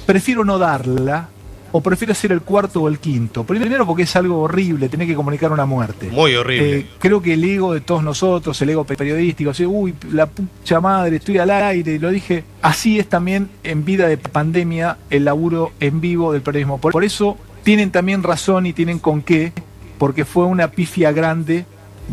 [0.07, 1.29] prefiero no darla
[1.75, 3.45] o prefiero ser el cuarto o el quinto.
[3.45, 6.11] Primero porque es algo horrible tener que comunicar una muerte.
[6.11, 6.79] Muy horrible.
[6.81, 10.81] Eh, creo que el ego de todos nosotros, el ego periodístico, así, uy, la pucha
[10.83, 15.73] madre, estoy al aire, lo dije, así es también en vida de pandemia el laburo
[15.81, 16.79] en vivo del periodismo.
[16.79, 19.53] Por, por eso tienen también razón y tienen con qué,
[19.99, 21.65] porque fue una pifia grande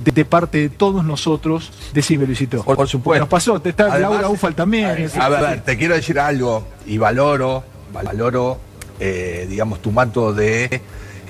[0.03, 2.63] de, de parte de todos nosotros, decime Luisito.
[2.63, 3.21] Por, por supuesto.
[3.21, 4.85] Nos pasó, te está Además, Laura Ufal también.
[4.85, 8.59] A ver, a ver, te quiero decir algo y valoro, valoro,
[8.99, 10.81] eh, digamos, tu manto de,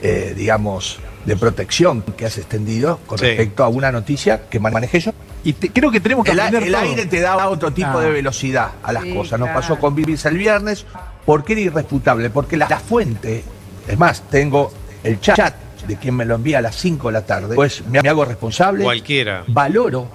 [0.02, 3.26] eh, digamos, de protección que has extendido con Sí.
[3.26, 5.12] respecto a una noticia que manejé yo.
[5.44, 6.82] Y te- creo que tenemos que el, a- aprender el todo.
[6.82, 8.02] aire te da otro tipo Ah.
[8.02, 9.40] de velocidad a las Sí, cosas.
[9.40, 9.62] Nos claro.
[9.62, 10.86] pasó con Vivis el viernes
[11.26, 13.44] porque era irrefutable, porque la, la fuente,
[13.90, 14.72] es más, tengo
[15.04, 15.56] el chat
[15.88, 18.84] de quien me lo envía a las 5 de la tarde, pues me, hago responsable.
[18.84, 19.44] Cualquiera.
[19.48, 20.08] Valoro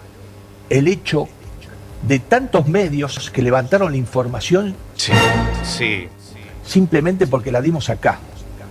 [0.71, 1.29] el hecho
[2.03, 5.13] de tantos medios que levantaron la información Sí.
[5.65, 6.09] Sí.
[6.65, 8.19] simplemente porque la dimos acá.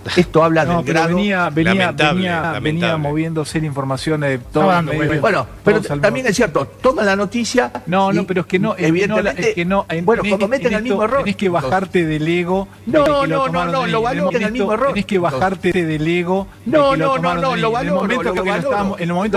[0.16, 2.98] Esto habla No, del pero grado venía, venía, Lamentable, venía, venía lamentable.
[2.98, 7.72] moviéndose la información de los dando, medios, Bueno, pero también es cierto, toma la noticia.
[7.86, 10.46] No, no, pero es que no, no, evidentemente, es que no, en- bueno, tenés como
[10.46, 11.18] que- meten en el esto mismo error.
[11.20, 12.68] Tenés que bajarte del ego.
[12.86, 14.88] No, de que no, lo no, no, lo en valoro en el mismo error.
[14.88, 16.46] Tenés que bajarte del ego.
[16.66, 18.22] No, no, no, no, lo en el valoro, en el momento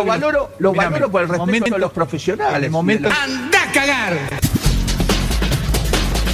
[0.01, 2.57] Lo que valoro, lo valoro por el en respeto de los profesionales.
[2.57, 4.18] en el momento- ¡Anda a cagar!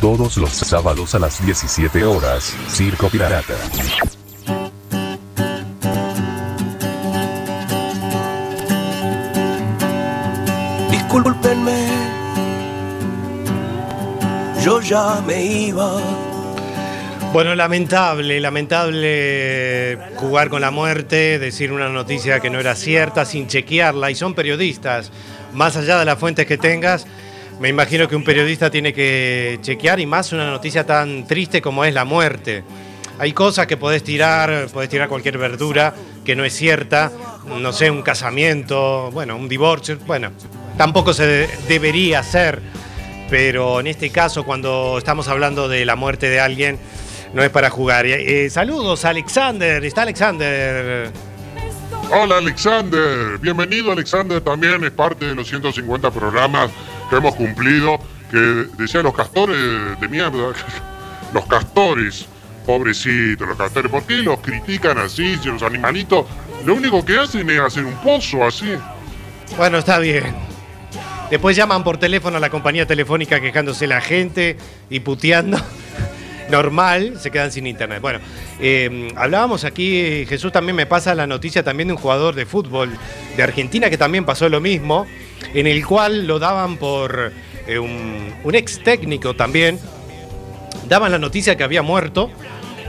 [0.01, 3.53] Todos los sábados a las 17 horas, Circo Pirata.
[11.13, 11.87] Discúlpenme,
[14.63, 16.01] yo ya me iba.
[17.31, 23.45] Bueno, lamentable, lamentable jugar con la muerte, decir una noticia que no era cierta sin
[23.45, 24.09] chequearla.
[24.09, 25.11] Y son periodistas,
[25.53, 27.05] más allá de las fuentes que tengas,
[27.59, 31.85] me imagino que un periodista tiene que chequear y más una noticia tan triste como
[31.85, 32.63] es la muerte.
[33.19, 35.93] Hay cosas que podés tirar, podés tirar cualquier verdura
[36.25, 37.11] que no es cierta,
[37.45, 40.31] no sé, un casamiento, bueno, un divorcio, bueno,
[40.77, 42.61] tampoco se de- debería hacer,
[43.29, 46.79] pero en este caso cuando estamos hablando de la muerte de alguien,
[47.33, 48.05] no es para jugar.
[48.05, 51.11] Eh, saludos, Alexander, está Alexander.
[52.11, 56.69] Hola Alexander, bienvenido Alexander, también es parte de los 150 programas
[57.09, 57.97] que hemos cumplido,
[58.29, 58.37] que
[58.77, 59.57] decían los castores
[59.99, 60.53] de mierda,
[61.33, 62.25] los castores,
[62.67, 66.25] pobrecitos los castores, ¿por qué los critican así, si los animalitos
[66.65, 68.73] lo único que hacen es hacer un pozo así?
[69.57, 70.35] Bueno, está bien.
[71.33, 74.55] Después llaman por teléfono a la compañía telefónica quejándose la gente
[74.91, 75.57] y puteando.
[76.51, 78.01] Normal, se quedan sin internet.
[78.03, 78.19] Bueno,
[78.59, 82.91] eh, hablábamos aquí, Jesús también me pasa la noticia también de un jugador de fútbol
[83.35, 85.07] de Argentina que también pasó lo mismo,
[85.55, 87.31] en el cual lo daban por
[87.65, 89.79] eh, un, un ex técnico también,
[90.87, 92.29] daban la noticia que había muerto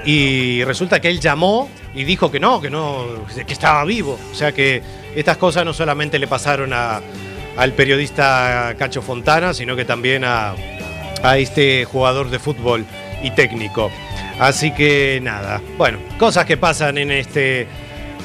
[0.05, 3.07] y resulta que él llamó y dijo que no, que no,
[3.47, 4.19] que estaba vivo.
[4.31, 4.83] O sea que
[5.17, 7.01] estas cosas no solamente le pasaron a-
[7.57, 10.55] al periodista Cacho Fontana, sino que también a,
[11.23, 12.85] a este jugador de fútbol.
[13.25, 13.91] y técnico.
[14.39, 17.67] Así que nada, bueno, cosas que pasan en este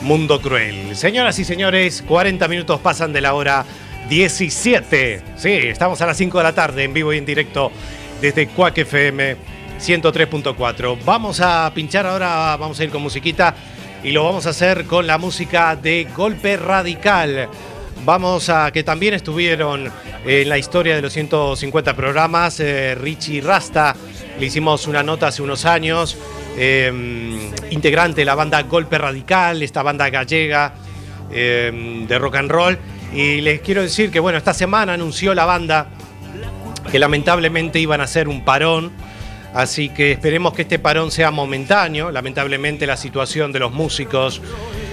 [0.02, 0.96] mundo cruel.
[0.96, 3.66] Señoras y señores, 40 minutos pasan de la hora
[4.10, 5.22] 17.
[5.38, 7.72] Sí, estamos a las 5 de la tarde en vivo y en directo
[8.22, 9.38] desde Quack FM
[9.80, 10.98] 103.4.
[11.06, 13.56] Vamos a pinchar ahora, vamos a ir con musiquita
[14.04, 17.50] y lo vamos a hacer con la música de Golpe Radical.
[18.10, 19.88] Vamos a que también estuvieron
[20.26, 22.60] en la historia de los 150 programas.
[22.60, 23.96] eh, Richie Rasta,
[24.40, 26.18] le hicimos una nota hace unos años.
[26.58, 26.92] eh,
[27.70, 30.74] integrante de la banda Golpe Radical, esta banda gallega
[31.32, 32.80] eh, de rock and roll.
[33.14, 35.90] Y les quiero decir que, bueno, esta semana anunció la banda
[36.92, 38.92] que lamentablemente iban a hacer un parón.
[39.54, 42.10] Así que esperemos que este parón sea momentáneo.
[42.10, 44.42] Lamentablemente la situación de los músicos,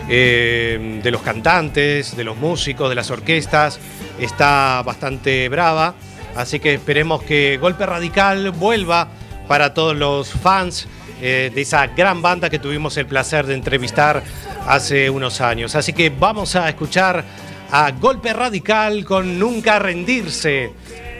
[0.08, 3.78] eh, de los cantantes, de los músicos, de las orquestas,
[4.18, 5.94] está bastante brava.
[6.36, 9.08] Así que esperemos que Golpe Radical vuelva
[9.48, 10.86] para todos los fans
[11.20, 14.22] eh, de esa gran banda que tuvimos el placer de entrevistar
[14.66, 15.74] hace unos años.
[15.74, 17.24] Así que vamos a escuchar
[17.70, 20.72] a Golpe Radical con Nunca Rendirse.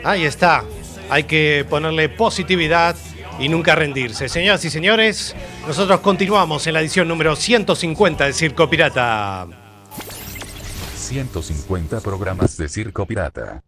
[0.05, 0.65] Ahí está.
[1.09, 2.95] Hay que ponerle positividad
[3.39, 4.29] y nunca rendirse.
[4.29, 5.35] Señoras y señores,
[5.67, 9.47] nosotros continuamos en la edición número 150 de Circo Pirata.
[10.95, 13.63] 150 programas de Circo Pirata.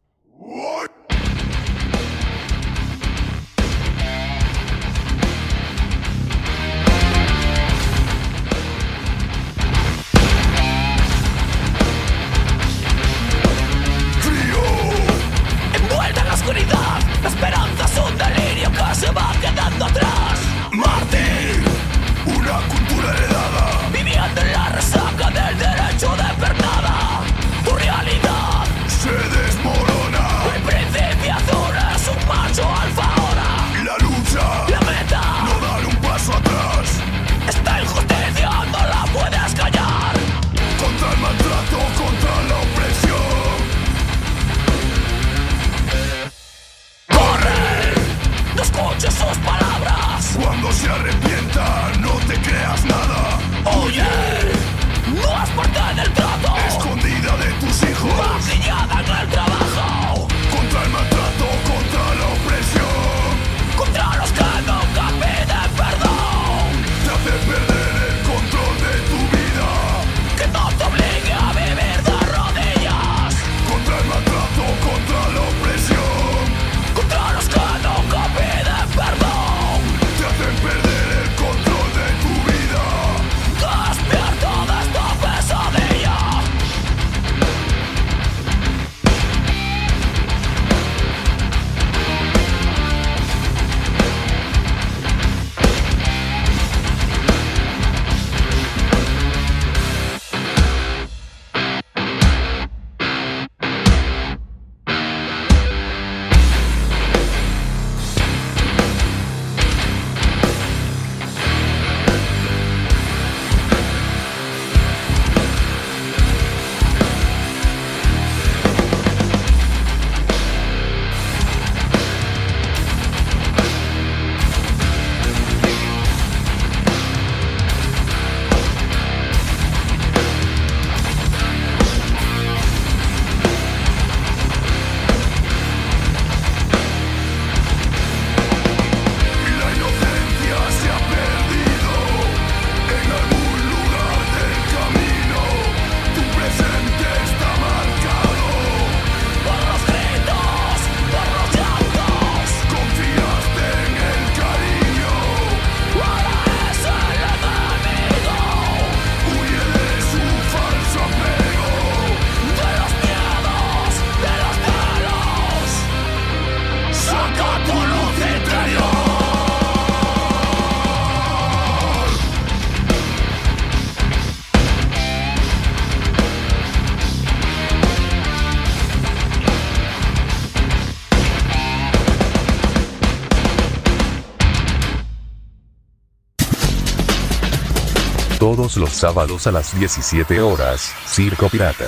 [188.79, 191.87] Los sábados a las 17 horas, Circo Pirata.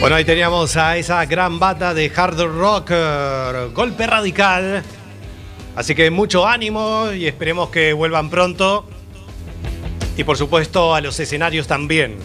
[0.00, 4.82] Bueno, ahí teníamos a esa gran banda de hard rock, eh, golpe radical.
[5.76, 8.84] Así que mucho ánimo y esperemos que vuelvan pronto.
[10.16, 12.16] Y por supuesto a los escenarios también.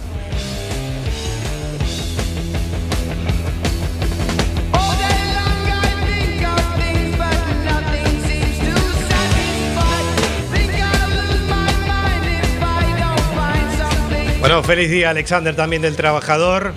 [14.40, 16.74] Bueno, feliz día Alexander también del trabajador.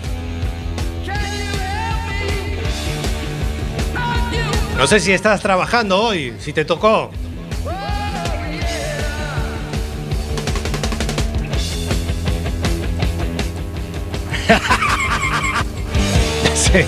[4.79, 7.11] No sé si estás trabajando hoy, si te tocó.
[16.55, 16.81] Sí.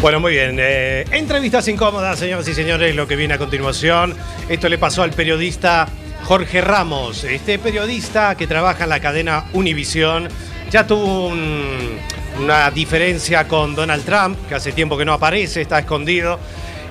[0.00, 0.56] Bueno, muy bien.
[0.60, 4.14] eh, entrevistas incómodas, señoras y señores, lo que viene a continuación.
[4.48, 5.88] Esto le pasó al periodista
[6.24, 7.24] Jorge Ramos.
[7.24, 10.28] Este periodista que trabaja en la cadena Univisión
[10.70, 11.98] ya tuvo un-
[12.40, 16.38] una diferencia con Donald Trump, que hace tiempo que no aparece, está escondido.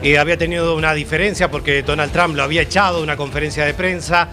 [0.01, 3.73] Y había tenido una diferencia porque Donald Trump lo había echado de una conferencia de
[3.73, 4.29] prensa.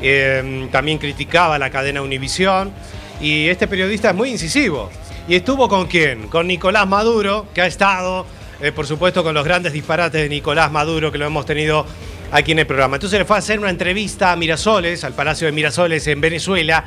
[0.00, 2.72] eh, también criticaba la cadena Univisión.
[3.20, 4.90] Y este periodista es muy incisivo.
[5.28, 6.28] ¿Y estuvo con quién?
[6.28, 8.26] Con Nicolás Maduro, que ha estado,
[8.60, 11.86] eh, por supuesto, con los grandes disparates de Nicolás Maduro, que lo hemos tenido
[12.34, 12.96] aquí en el programa.
[12.96, 16.84] Entonces le fue a hacer una entrevista a Mirasoles, al Palacio de Mirasoles en Venezuela,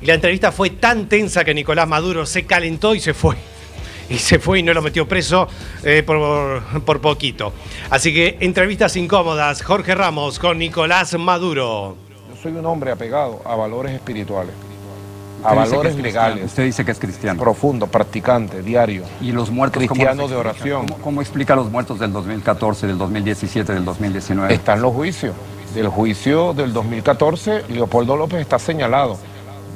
[0.00, 3.36] y la entrevista fue tan tensa que Nicolás Maduro se calentó y se fue.
[4.10, 5.46] Y se fue y no lo metió preso
[5.84, 7.52] eh, por, por poquito.
[7.90, 11.96] Así que entrevistas incómodas, Jorge Ramos con Nicolás Maduro.
[12.28, 14.52] Yo soy un hombre apegado a valores espirituales,
[15.42, 16.46] a valores legales.
[16.46, 17.40] Usted dice que es cristiano.
[17.40, 19.04] Profundo, practicante, diario.
[19.20, 20.86] ¿Y los muertos Cristiano de oración.
[20.86, 24.52] ¿Cómo, cómo explica los muertos del 2014, del 2017, del 2019?
[24.52, 25.34] Están los juicios.
[25.74, 29.18] Del juicio del 2014, Leopoldo López está señalado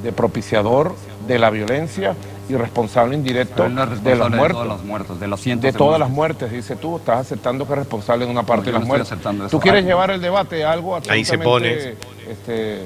[0.03, 0.93] de propiciador
[1.25, 2.15] de la violencia
[2.47, 4.61] y responsable indirecto no de los de muertos.
[4.61, 7.65] todos los muertos, de los cientos de de todas las muertes, dice tú, estás aceptando
[7.65, 9.11] que es responsable de una parte yo de no las estoy muertes.
[9.11, 9.57] aceptando eso.
[9.57, 11.97] Tú quieres llevar el debate a algo Ahí se absolutamente
[12.29, 12.85] este,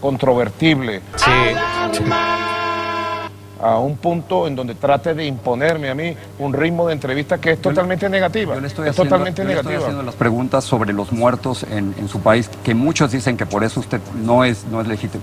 [0.00, 1.00] controvertible.
[3.62, 7.50] A un punto en donde trate de imponerme a mí un ritmo de entrevista que
[7.52, 8.54] es totalmente negativa.
[8.54, 9.86] Yo le estoy es haciendo- totalmente yo le estoy negativa.
[9.88, 13.62] haciendo las preguntas sobre los muertos en, en su país, que muchos dicen que por
[13.62, 15.22] eso usted no es, no es legítimo.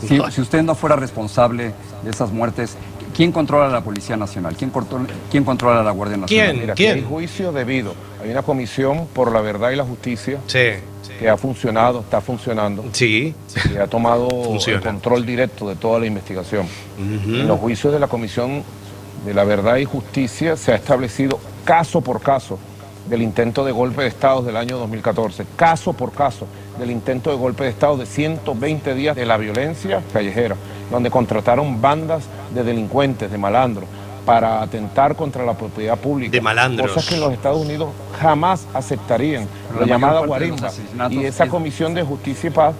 [0.00, 2.76] Si, si usted no fuera responsable de esas muertes,
[3.16, 4.56] ¿quién controla la Policía Nacional?
[4.56, 6.56] ¿Quién, controla, quién controla la Guardia Nacional?
[6.56, 7.94] Mira, aquí hay juicio debido.
[8.20, 10.38] Hay una comisión por la verdad y la justicia
[11.18, 12.84] que ha funcionado, está funcionando.
[12.92, 13.34] Sí.
[13.70, 14.78] Que ha tomado Funciona.
[14.78, 16.66] el control directo de toda la investigación.
[16.98, 18.62] En los juicios de la Comisión
[19.24, 22.58] de la Verdad y Justicia se ha establecido caso por caso
[23.08, 26.46] del intento de golpe de Estado del año 2014, caso por caso
[26.78, 30.56] del intento de golpe de Estado de 120 días de la violencia callejera,
[30.90, 33.86] donde contrataron bandas de delincuentes, de malandros,
[34.24, 36.32] para atentar contra la propiedad pública.
[36.32, 36.92] De malandros.
[36.92, 40.70] Cosas que en los Estados Unidos jamás aceptarían, Pero la la llamada guarimba.
[41.10, 42.74] Y esa es- Comisión de Justicia y Paz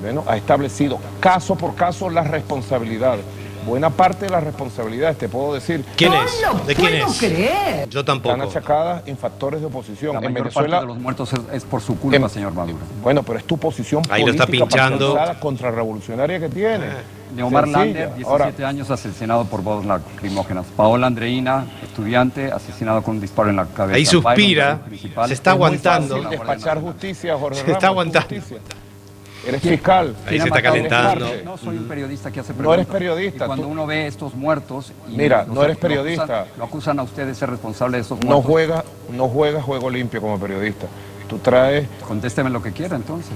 [0.00, 3.22] bueno, ha establecido caso por caso las responsabilidades.
[3.66, 5.84] Buena parte de las responsabilidades, te puedo decir.
[5.96, 6.42] ¿Quién es?
[6.66, 7.88] ¿De quién es?
[7.90, 8.34] Yo tampoco.
[8.34, 10.14] Están achacadas en factores de oposición.
[10.14, 12.54] La en mayor Venezuela, parte de los muertos es, es por su culpa, en- señor
[12.54, 12.78] Maduro.
[13.02, 15.18] bueno, pero es tu posición Ahí lo está política pinchando.
[15.40, 16.86] contrarrevolucionaria que tiene.
[17.34, 17.84] Neomar Sencilla.
[17.84, 20.66] Lander, 17 Ahora, años asesinado por bombas lacrimógenas.
[20.76, 23.96] Paola Andreina, estudiante, asesinado con un disparo en la cabeza.
[23.98, 26.22] Ahí suspira, Byron, se está es aguantando.
[26.22, 28.28] despachar justicia, Jorge Se Ramos, está aguantando.
[28.28, 28.58] justicia.
[29.46, 30.14] Eres fiscal.
[30.24, 31.26] Ahí ¿Quién se está calentando.
[31.44, 32.78] No soy un periodista que hace No preguntas.
[32.86, 34.92] eres periodista, Y cuando tú- uno ve estos muertos...
[35.08, 36.22] y Mira, los- no eres lo periodista.
[36.42, 38.44] acusan- Lo acusan a usted de ser responsable de estos No muertos.
[38.46, 40.86] juegas no juega juego limpio como periodista.
[41.28, 41.86] Tú traes...
[42.06, 43.32] Contésteme lo que quiera, entonces.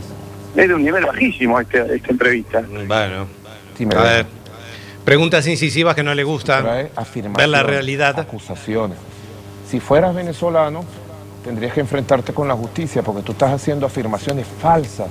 [0.57, 2.62] Es de un nivel bajísimo este, esta entrevista.
[2.86, 3.26] Bueno.
[3.76, 4.26] Sí, me A ver.
[5.05, 6.64] Preguntas incisivas que no le gustan.
[6.64, 8.18] Ver afirmaciones, la realidad.
[8.20, 8.98] acusaciones.
[9.68, 10.84] Si fueras venezolano,
[11.44, 15.09] tendrías que enfrentarte con la justicia porque tú estás haciendo afirmaciones falsas.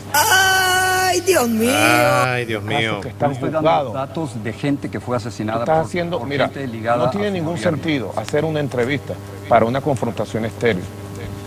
[1.14, 1.72] ¡Ay, Dios mío!
[1.72, 3.00] Ay, Dios mío.
[3.00, 6.46] Que están Estoy dando datos de gente que fue asesinada estás por, haciendo, por mira,
[6.46, 7.78] gente ligada no tiene ningún gobierno.
[7.78, 9.14] sentido hacer una entrevista
[9.48, 10.84] para una confrontación estéril.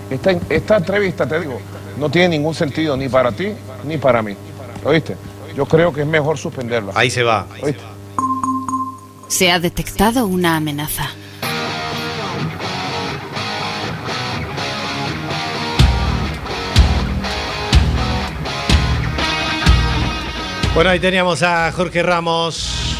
[0.08, 1.58] Esta, esta entrevista, te digo,
[1.98, 3.48] no tiene ningún sentido ni para ti
[3.84, 4.36] ni para mí.
[4.84, 5.16] ¿Oíste?
[5.56, 6.92] Yo creo que es mejor suspenderla.
[6.94, 7.46] Ahí se va.
[7.60, 7.82] ¿Oíste?
[9.26, 11.10] Se ha detectado una amenaza.
[20.76, 22.98] Bueno, ahí teníamos a Jorge Ramos.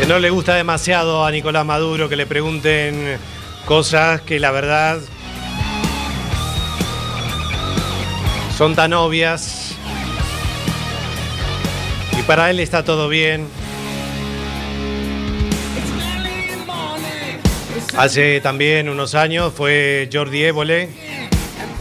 [0.00, 3.16] Que no le gusta demasiado a Nicolás Maduro que le pregunten
[3.64, 4.98] cosas que la verdad
[8.58, 9.76] Son tan obvias.
[12.18, 13.46] Y para él está todo bien.
[17.96, 20.88] Hace también unos años fue Jordi Évole,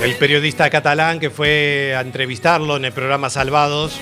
[0.02, 4.00] el periodista catalán que fue a entrevistarlo en el programa Salvados.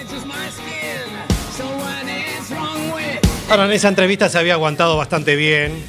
[3.50, 5.84] Ahora, en esa entrevista se había aguantado bastante bien,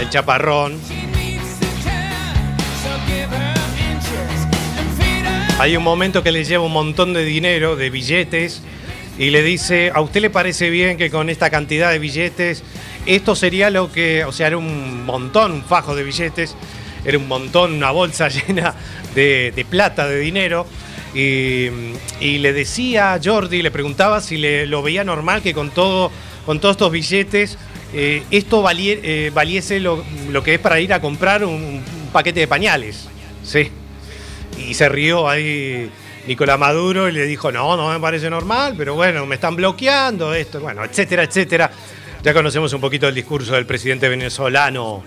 [0.00, 0.80] el chaparrón.
[5.60, 8.62] Hay un momento que le lleva un montón de dinero, de billetes,
[9.18, 12.64] y le dice, ¿a usted le parece bien que con esta cantidad de billetes,
[13.06, 16.56] esto sería lo que, o sea, era un montón, un fajo de billetes,
[17.04, 18.74] era un montón, una bolsa llena
[19.14, 20.66] de, plata, de dinero,
[21.14, 21.68] y,
[22.20, 26.10] le decía a Jordi, le preguntaba si le, lo veía normal que con, todo,
[26.44, 27.58] con todos estos billetes,
[27.92, 32.40] eh, esto eh, valiese lo, lo que es para ir a comprar un, un paquete
[32.40, 33.08] de pañales,
[33.44, 33.70] ¿sí?
[34.58, 35.90] Y se rió ahí
[36.26, 40.34] Nicolás Maduro y le dijo, no, no me parece normal, pero bueno, me están bloqueando
[40.34, 41.70] esto, bueno, etcétera, etcétera.
[42.22, 45.02] Ya conocemos un poquito el discurso del presidente venezolano.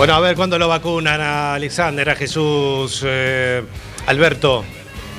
[0.00, 3.62] Bueno, a ver cuándo lo vacunan a Alexander, a Jesús, eh,
[4.06, 4.64] Alberto.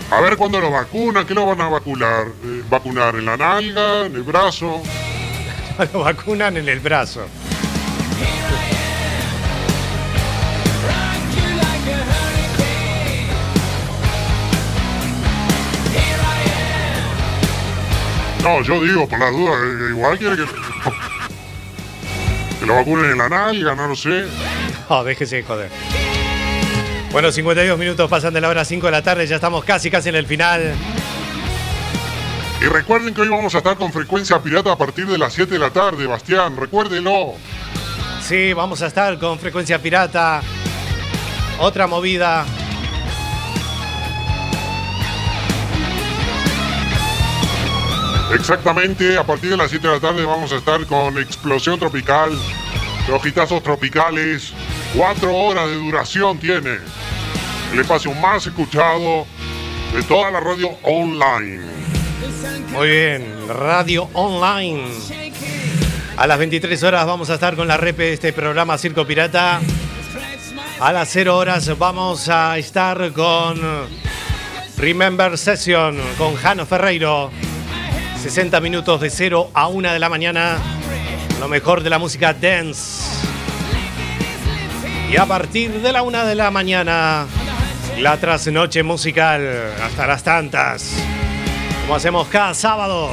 [0.09, 2.25] A ver cuándo lo vacunan, ¿qué lo van a vacunar?
[2.43, 4.81] Eh, ¿Vacunar en la nalga, en el brazo?
[5.93, 7.27] Lo vacunan en el brazo.
[18.41, 20.45] No, yo digo, por las dudas, eh, igual quiere que...
[22.59, 24.25] que lo vacunen en la nalga, no lo sé.
[24.91, 25.69] No, déjese de joder.
[27.13, 30.09] Bueno, 52 minutos pasan de la hora 5 de la tarde, ya estamos casi, casi
[30.09, 30.73] en el final.
[32.61, 35.53] Y recuerden que hoy vamos a estar con frecuencia pirata a partir de las 7
[35.53, 37.33] de la tarde, Bastián, recuérdenlo.
[38.21, 40.41] Sí, vamos a estar con Frecuencia Pirata.
[41.59, 42.45] Otra movida.
[48.33, 52.31] Exactamente, a partir de las 7 de la tarde vamos a estar con Explosión Tropical,
[53.09, 54.53] los gitazos tropicales,
[54.95, 56.77] 4 horas de duración tiene.
[57.71, 59.25] El espacio más escuchado
[59.93, 61.61] de toda la radio online.
[62.71, 64.83] Muy bien, radio online.
[66.17, 69.61] A las 23 horas vamos a estar con la repe de este programa Circo Pirata.
[70.81, 73.61] A las 0 horas vamos a estar con
[74.77, 77.31] Remember Session con Jano Ferreiro.
[78.21, 80.57] 60 minutos de 0 a 1 de la mañana.
[81.39, 83.30] Lo mejor de la música dance.
[85.11, 87.27] Y a partir de la 1 de la mañana,
[87.99, 89.45] la trasnoche musical
[89.83, 90.93] hasta las tantas.
[91.81, 93.09] Como hacemos cada sábado.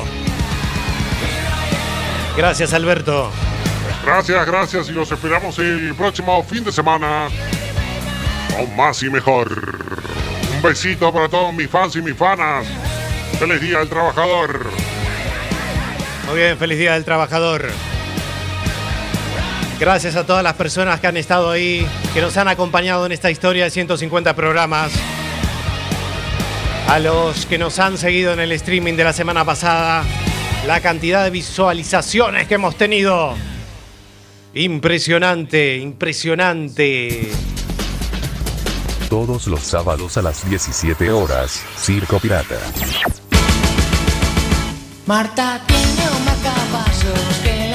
[2.36, 3.32] Gracias, Alberto.
[4.06, 7.28] Gracias, gracias y los esperamos el próximo fin de semana
[8.56, 9.48] con más y mejor.
[10.54, 12.64] Un besito para todos mis fans y mis fanas.
[13.40, 14.70] Feliz Día del Trabajador.
[16.28, 17.68] Muy bien, feliz día del trabajador.
[19.78, 23.30] Gracias a todas las personas que han estado ahí, que nos han acompañado en esta
[23.30, 24.90] historia de 150 programas.
[26.88, 30.02] A los que nos han seguido en el streaming de la semana pasada,
[30.66, 33.34] la cantidad de visualizaciones que hemos tenido.
[34.54, 37.30] Impresionante, impresionante.
[39.08, 42.58] Todos los sábados a las 17 horas, Circo Pirata.
[45.06, 46.08] Marta tiene
[47.42, 47.67] que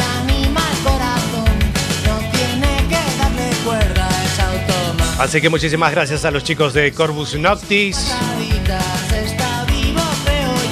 [5.19, 8.13] Así que muchísimas gracias a los chicos de Corvus Noctis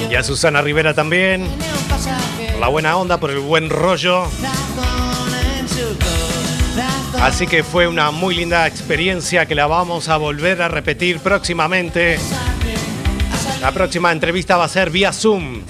[0.09, 1.47] y a Susana Rivera también.
[2.51, 4.25] Por la buena onda, por el buen rollo.
[7.21, 12.19] Así que fue una muy linda experiencia que la vamos a volver a repetir próximamente.
[13.61, 15.61] La próxima entrevista va a ser vía Zoom.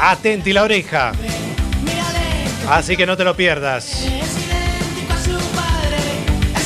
[0.00, 1.12] Atenti la oreja.
[2.70, 4.06] Así que no te lo pierdas.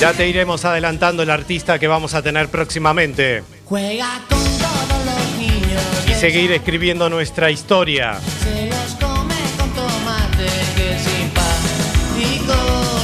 [0.01, 3.43] Ya te iremos adelantando el artista que vamos a tener próximamente.
[3.65, 5.83] Juega con todos los niños.
[6.09, 8.21] Y seguir escribiendo nuestra historia.
[8.45, 10.47] Se los come con tomate
[10.77, 12.55] que simpático.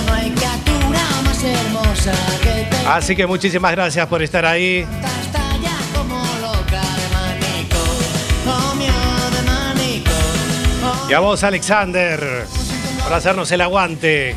[0.07, 4.86] No hay criatura más hermosa que te Así que muchísimas gracias por estar ahí.
[11.09, 12.47] Y a vos, Alexander.
[13.03, 14.36] por hacernos el aguante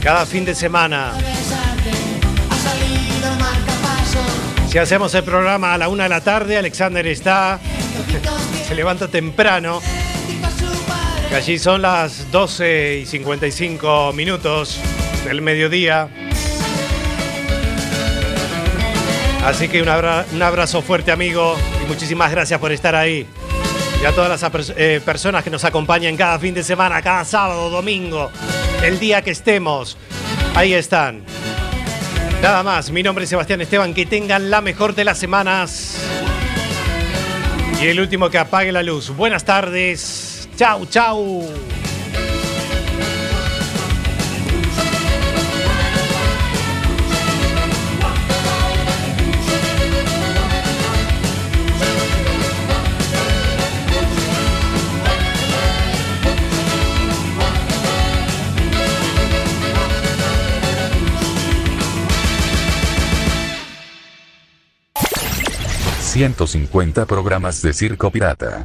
[0.00, 1.12] cada fin de semana.
[4.76, 7.58] Si hacemos el programa a la una de la tarde, Alexander está,
[8.68, 9.80] se levanta temprano.
[11.30, 14.78] Que allí son las 12 y 55 minutos
[15.24, 16.10] del mediodía.
[19.46, 23.26] Así que un, abra- un abrazo fuerte, amigo, y muchísimas gracias por estar ahí.
[24.02, 27.70] Y a todas las eh, personas que nos acompañan cada fin de semana, cada sábado,
[27.70, 28.30] domingo,
[28.82, 29.96] el día que estemos.
[30.54, 31.24] Ahí están.
[32.42, 35.98] Nada más, mi nombre es Sebastián Esteban, que tengan la mejor de las semanas.
[37.80, 39.10] Y el último que apague la luz.
[39.10, 40.48] Buenas tardes.
[40.56, 41.44] Chau, chau.
[66.16, 68.64] $150 programas de Circo Pirata.